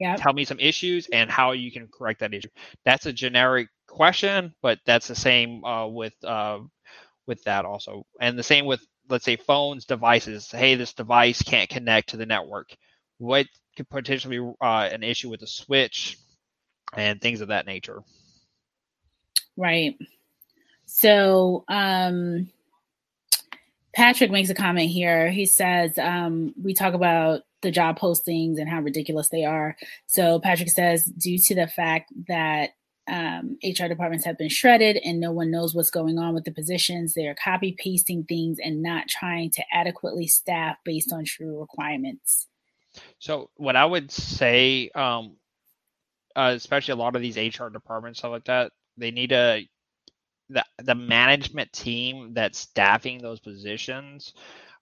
[0.02, 0.16] Yeah.
[0.16, 2.50] Tell me some issues and how you can correct that issue.
[2.86, 6.58] That's a generic question, but that's the same uh, with uh,
[7.28, 10.50] with that also, and the same with let's say phones, devices.
[10.50, 12.76] Hey, this device can't connect to the network.
[13.20, 13.46] What
[13.78, 16.18] could potentially be uh, an issue with the switch
[16.98, 18.02] and things of that nature?
[19.56, 20.00] Right.
[20.88, 22.50] So, um,
[23.94, 25.30] Patrick makes a comment here.
[25.30, 29.76] He says, um, we talk about the job postings and how ridiculous they are.
[30.08, 32.72] So Patrick says, due to the fact that
[33.08, 36.52] um, HR departments have been shredded and no one knows what's going on with the
[36.52, 41.60] positions, they are copy pasting things and not trying to adequately staff based on true
[41.60, 42.48] requirements.
[43.20, 45.38] So what I would say, um,
[46.36, 49.64] uh, especially a lot of these HR departments, stuff like that, they need to
[50.50, 54.34] the the management team that's staffing those positions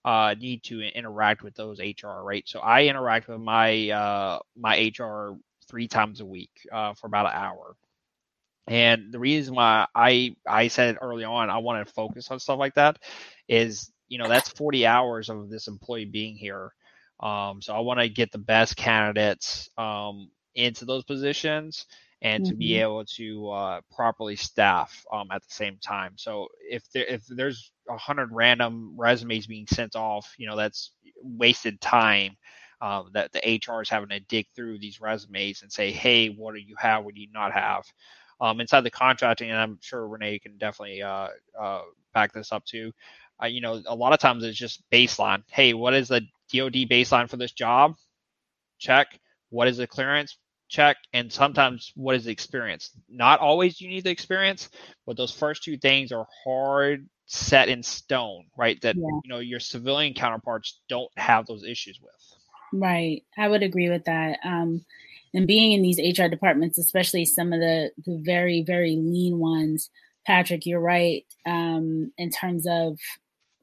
[0.04, 2.44] uh, need to interact with those HR, right?
[2.46, 5.36] So I interact with my uh, my HR
[5.68, 7.76] three times a week uh, for about an hour.
[8.68, 12.58] And the reason why I I said early on I want to focus on stuff
[12.58, 12.98] like that
[13.48, 16.72] is you know that's 40 hours of this employee being here.
[17.20, 21.86] Um, so I want to get the best candidates um, into those positions
[22.22, 22.50] and mm-hmm.
[22.50, 22.82] to be mm-hmm.
[22.82, 26.12] able to uh, properly staff um, at the same time.
[26.16, 30.92] So if there if there's a hundred random resumes being sent off, you know that's
[31.22, 32.36] wasted time.
[32.82, 36.54] Um, that the HR is having to dig through these resumes and say, hey, what
[36.54, 37.04] do you have?
[37.04, 37.84] What do you not have?
[38.40, 41.28] Um, inside the contracting, and I'm sure Renee can definitely uh,
[41.60, 41.82] uh,
[42.14, 42.92] back this up too.
[43.42, 45.42] Uh, you know, a lot of times it's just baseline.
[45.50, 47.96] Hey, what is the DoD baseline for this job?
[48.78, 49.20] Check.
[49.50, 50.38] What is the clearance?
[50.70, 52.90] Check and sometimes what is the experience?
[53.08, 54.70] Not always you need the experience
[55.06, 59.02] but those first two things are hard set in stone right that yeah.
[59.22, 62.12] you know your civilian counterparts don't have those issues with.
[62.72, 63.24] Right.
[63.36, 64.38] I would agree with that.
[64.44, 64.84] Um
[65.34, 69.90] and being in these hr departments especially some of the the very very lean ones
[70.26, 72.98] patrick you're right um in terms of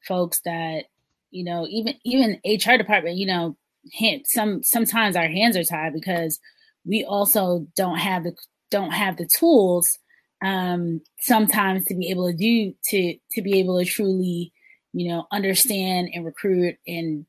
[0.08, 0.86] folks that
[1.32, 3.56] you know even even hr department you know
[3.92, 6.40] hint some sometimes our hands are tied because
[6.88, 8.34] we also don't have the
[8.72, 9.98] don't have the tools
[10.44, 14.52] um, sometimes to be able to do to to be able to truly
[14.94, 17.26] you know understand and recruit and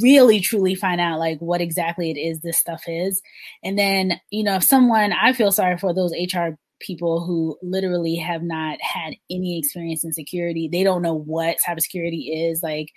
[0.00, 3.22] really truly find out like what exactly it is this stuff is.
[3.64, 8.16] And then you know if someone i feel sorry for those hr people who literally
[8.16, 10.68] have not had any experience in security.
[10.70, 12.62] They don't know what cybersecurity is.
[12.62, 12.90] Like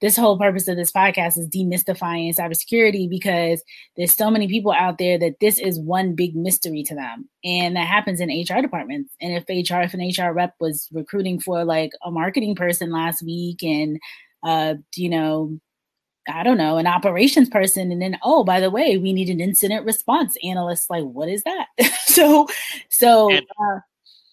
[0.00, 3.62] this whole purpose of this podcast is demystifying cybersecurity because
[3.96, 7.28] there's so many people out there that this is one big mystery to them.
[7.44, 9.14] And that happens in HR departments.
[9.20, 13.22] And if HR, if an HR rep was recruiting for like a marketing person last
[13.22, 14.00] week and
[14.42, 15.58] uh, you know,
[16.28, 17.92] I don't know, an operations person.
[17.92, 20.90] And then, oh, by the way, we need an incident response analyst.
[20.90, 21.66] Like, what is that?
[22.20, 22.48] so,
[22.88, 23.80] so, and, uh,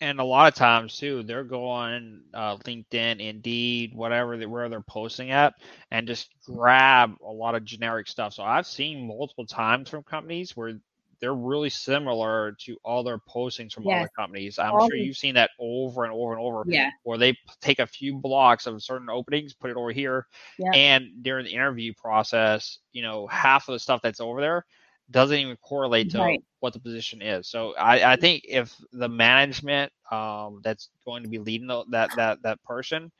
[0.01, 4.81] and, a lot of times too, they're going uh, LinkedIn, Indeed, whatever, they, where they're
[4.81, 5.53] posting at,
[5.91, 8.33] and just grab a lot of generic stuff.
[8.33, 10.79] So I've seen multiple times from companies where
[11.19, 14.01] they're really similar to other postings from yes.
[14.01, 14.59] other companies.
[14.59, 16.63] I'm All sure you've seen that over and over and over.
[16.67, 16.89] Yeah.
[17.03, 20.27] Where they take a few blocks of certain openings, put it over here,
[20.59, 20.71] yeah.
[20.73, 24.65] and during the interview process, you know, half of the stuff that's over there
[25.11, 26.43] doesn't even correlate to right.
[26.59, 27.47] what the position is.
[27.47, 32.11] So I, I think if the management um, that's going to be leading the, that
[32.15, 33.11] that that person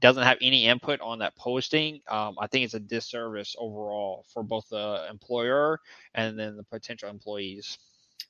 [0.00, 4.42] doesn't have any input on that posting, um, I think it's a disservice overall for
[4.42, 5.78] both the employer
[6.14, 7.78] and then the potential employees.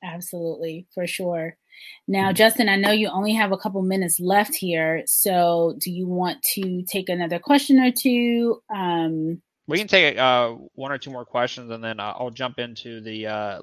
[0.05, 1.57] Absolutely, for sure.
[2.09, 2.35] Now, mm-hmm.
[2.37, 5.03] Justin, I know you only have a couple minutes left here.
[5.07, 8.61] So, do you want to take another question or two?
[8.75, 12.59] Um, we can take uh, one or two more questions, and then uh, I'll jump
[12.59, 13.61] into the uh,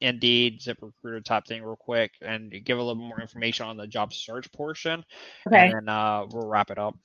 [0.00, 4.12] Indeed, ZipRecruiter type thing real quick, and give a little more information on the job
[4.12, 5.04] search portion.
[5.46, 5.66] Okay.
[5.66, 6.96] And then uh, we'll wrap it up.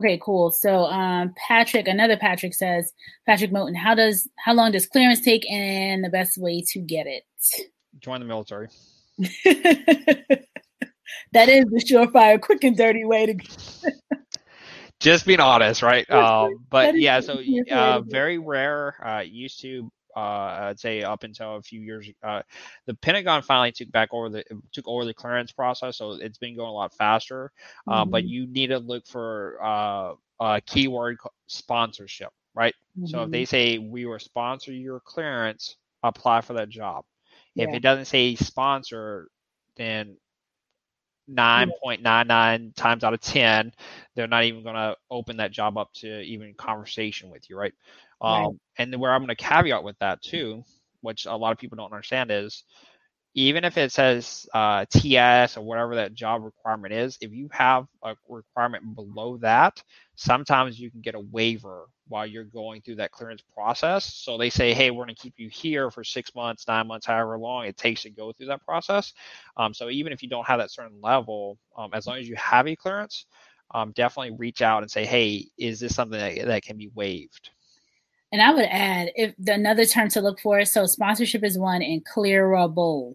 [0.00, 0.52] Okay, cool.
[0.52, 2.92] So um, Patrick, another Patrick says,
[3.26, 7.08] Patrick Moten, how does how long does clearance take and the best way to get
[7.08, 7.24] it?
[7.98, 8.68] Join the military.
[9.18, 10.44] that
[11.48, 13.34] is the surefire, quick and dirty way to
[15.00, 16.08] just being honest, right?
[16.10, 17.40] Um, but yeah, so
[17.70, 18.94] uh, very rare.
[19.04, 22.08] Uh, used to uh, I'd say up until a few years.
[22.22, 22.42] Uh,
[22.86, 26.56] the Pentagon finally took back over the took over the clearance process, so it's been
[26.56, 27.52] going a lot faster.
[27.86, 28.10] Uh, mm-hmm.
[28.10, 32.74] But you need to look for uh, a keyword sponsorship, right?
[32.98, 33.06] Mm-hmm.
[33.06, 33.48] So if they mm-hmm.
[33.48, 37.04] say we will sponsor your clearance, apply for that job.
[37.54, 37.68] Yeah.
[37.68, 39.28] If it doesn't say sponsor,
[39.76, 40.16] then
[41.30, 43.72] 9.99 times out of 10
[44.14, 47.74] they're not even going to open that job up to even conversation with you right,
[48.22, 48.44] right.
[48.46, 50.64] Um, and where i'm going to caveat with that too
[51.02, 52.64] which a lot of people don't understand is
[53.38, 57.86] even if it says uh, TS or whatever that job requirement is, if you have
[58.02, 59.80] a requirement below that,
[60.16, 64.12] sometimes you can get a waiver while you're going through that clearance process.
[64.12, 67.06] So they say, hey, we're going to keep you here for six months, nine months,
[67.06, 69.12] however long it takes to go through that process.
[69.56, 72.34] Um, so even if you don't have that certain level, um, as long as you
[72.34, 73.26] have a clearance,
[73.72, 77.50] um, definitely reach out and say, hey, is this something that, that can be waived?
[78.32, 80.64] And I would add if the, another term to look for.
[80.64, 83.14] So sponsorship is one and clearable.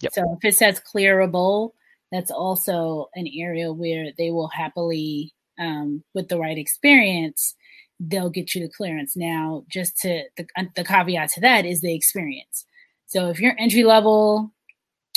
[0.00, 0.12] Yep.
[0.12, 1.72] So if it says clearable,
[2.12, 7.54] that's also an area where they will happily, um, with the right experience,
[7.98, 9.16] they'll get you the clearance.
[9.16, 10.46] Now, just to the,
[10.76, 12.64] the caveat to that is the experience.
[13.06, 14.52] So if you're entry level,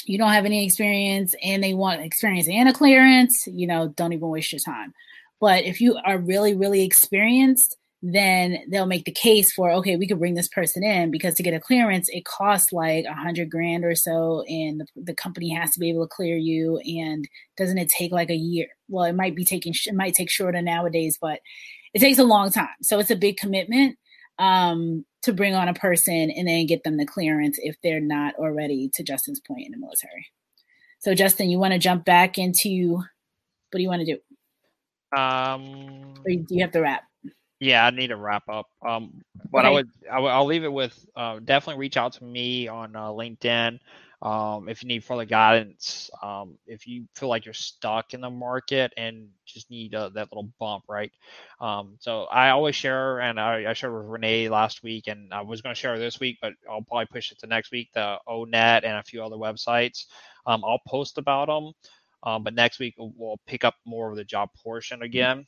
[0.05, 4.13] you don't have any experience, and they want experience and a clearance, you know, don't
[4.13, 4.93] even waste your time.
[5.39, 10.07] But if you are really, really experienced, then they'll make the case for okay we
[10.07, 13.49] could bring this person in because to get a clearance it costs like a hundred
[13.49, 16.77] grand or so and the, the company has to be able to clear you.
[16.77, 17.27] And
[17.57, 18.67] doesn't it take like a year?
[18.87, 21.39] Well it might be taking it might take shorter nowadays but
[21.93, 22.69] it takes a long time.
[22.81, 23.97] So it's a big commitment
[24.37, 28.35] um, to bring on a person and then get them the clearance if they're not
[28.35, 30.27] already to justin's point in the military.
[30.99, 35.19] So justin you want to jump back into what do you want to do?
[35.19, 37.08] Um or do you have to wrap
[37.59, 38.67] yeah, I need to wrap up.
[38.87, 39.67] Um, but okay.
[39.67, 42.95] I would, I would, I'll leave it with uh, definitely reach out to me on
[42.95, 43.79] uh, LinkedIn.
[44.21, 48.29] Um, if you need further guidance, um, if you feel like you're stuck in the
[48.29, 51.11] market and just need uh, that little bump, right?
[51.61, 55.41] Um, so I always share, and I, I shared with Renee last week, and I
[55.41, 57.91] was going to share this week, but I'll probably push it to next week.
[57.93, 60.05] The ONET and a few other websites.
[60.45, 61.71] Um, I'll post about them,
[62.23, 65.45] um, but next week we'll pick up more of the job portion again.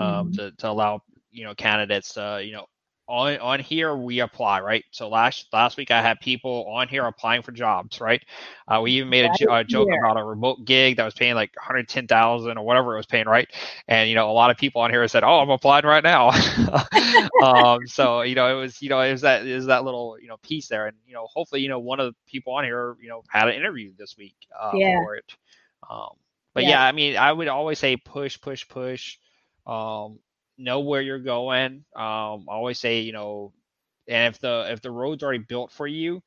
[0.00, 0.32] Um, mm-hmm.
[0.36, 1.02] to, to allow
[1.34, 2.66] you know candidates uh, you know
[3.06, 4.84] on on here we apply right?
[4.90, 8.22] So last last week i had people on here applying for jobs right?
[8.66, 11.52] Uh, we even made a, a, joke about a remote gig that was paying like
[11.56, 13.48] 110000 or whatever it was paying right?
[13.88, 16.30] And you know a lot of people on here said oh i'm applying right now.
[17.42, 20.28] Um, so you know it was you know it was that is that little you
[20.28, 20.86] know piece there.
[20.86, 23.48] And you know hopefully you know one of the people on here you know had
[23.48, 24.96] an interview this week uh, yeah.
[24.96, 25.24] for it.
[25.88, 26.10] Um,
[26.54, 26.70] but yeah.
[26.70, 29.18] yeah i mean i would always say push push push.
[29.66, 30.18] Um,
[30.58, 31.84] know where you're going.
[31.96, 33.52] Um, always say, you know,
[34.08, 36.22] and if the if the road's already built for you,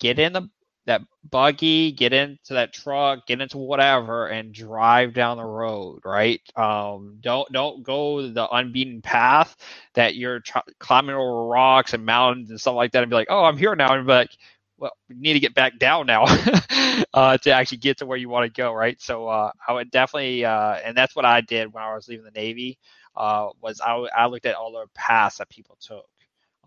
[0.00, 0.48] get in the
[0.86, 1.00] that
[1.30, 6.00] buggy, get into that truck, get into whatever, and drive down the road.
[6.04, 6.40] Right?
[6.56, 9.56] Um, don't don't go the unbeaten path
[9.94, 13.28] that you're tr- climbing over rocks and mountains and stuff like that, and be like,
[13.30, 14.30] oh, I'm here now, and be like,
[14.78, 16.24] well, we need to get back down now
[17.14, 19.00] uh, to actually get to where you want to go, right?
[19.00, 22.24] So uh, I would definitely, uh, and that's what I did when I was leaving
[22.24, 22.78] the Navy
[23.16, 26.08] uh, was I, I looked at all the paths that people took,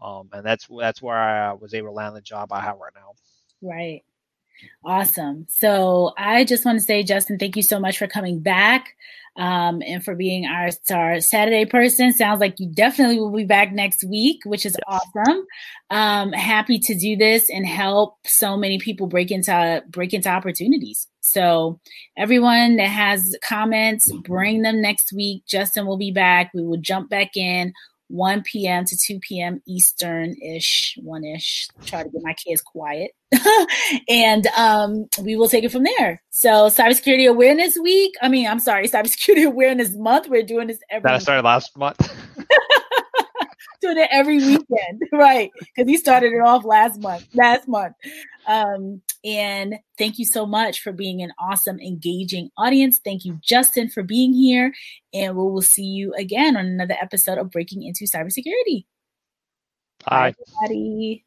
[0.02, 2.94] um, and that's that's where I was able to land the job I have right
[2.96, 3.14] now.
[3.62, 4.04] Right.
[4.84, 5.46] Awesome.
[5.50, 8.96] So I just want to say, Justin, thank you so much for coming back
[9.36, 12.12] um, and for being our, our Saturday person.
[12.12, 15.46] Sounds like you definitely will be back next week, which is awesome.
[15.90, 21.08] Um, happy to do this and help so many people break into break into opportunities.
[21.32, 21.80] So
[22.18, 25.44] everyone that has comments, bring them next week.
[25.48, 26.52] Justin will be back.
[26.54, 27.74] We will jump back in
[28.10, 28.86] 1 p.m.
[28.86, 29.62] to 2 p.m.
[29.68, 31.68] Eastern ish, one ish.
[31.86, 33.12] Try to get my kids quiet.
[34.10, 36.22] and um, we will take it from there.
[36.30, 38.14] So, Cybersecurity Awareness Week.
[38.22, 40.30] I mean, I'm sorry, Cybersecurity Awareness Month.
[40.30, 41.10] We're doing this every.
[41.10, 42.00] That started last month.
[43.82, 45.52] doing it every weekend, right?
[45.60, 47.28] Because he started it off last month.
[47.34, 47.96] Last month.
[48.48, 53.00] Um, and thank you so much for being an awesome, engaging audience.
[53.04, 54.74] Thank you, Justin, for being here.
[55.14, 58.86] And we will see you again on another episode of Breaking into Cybersecurity.
[60.06, 61.26] Bye, Bye everybody.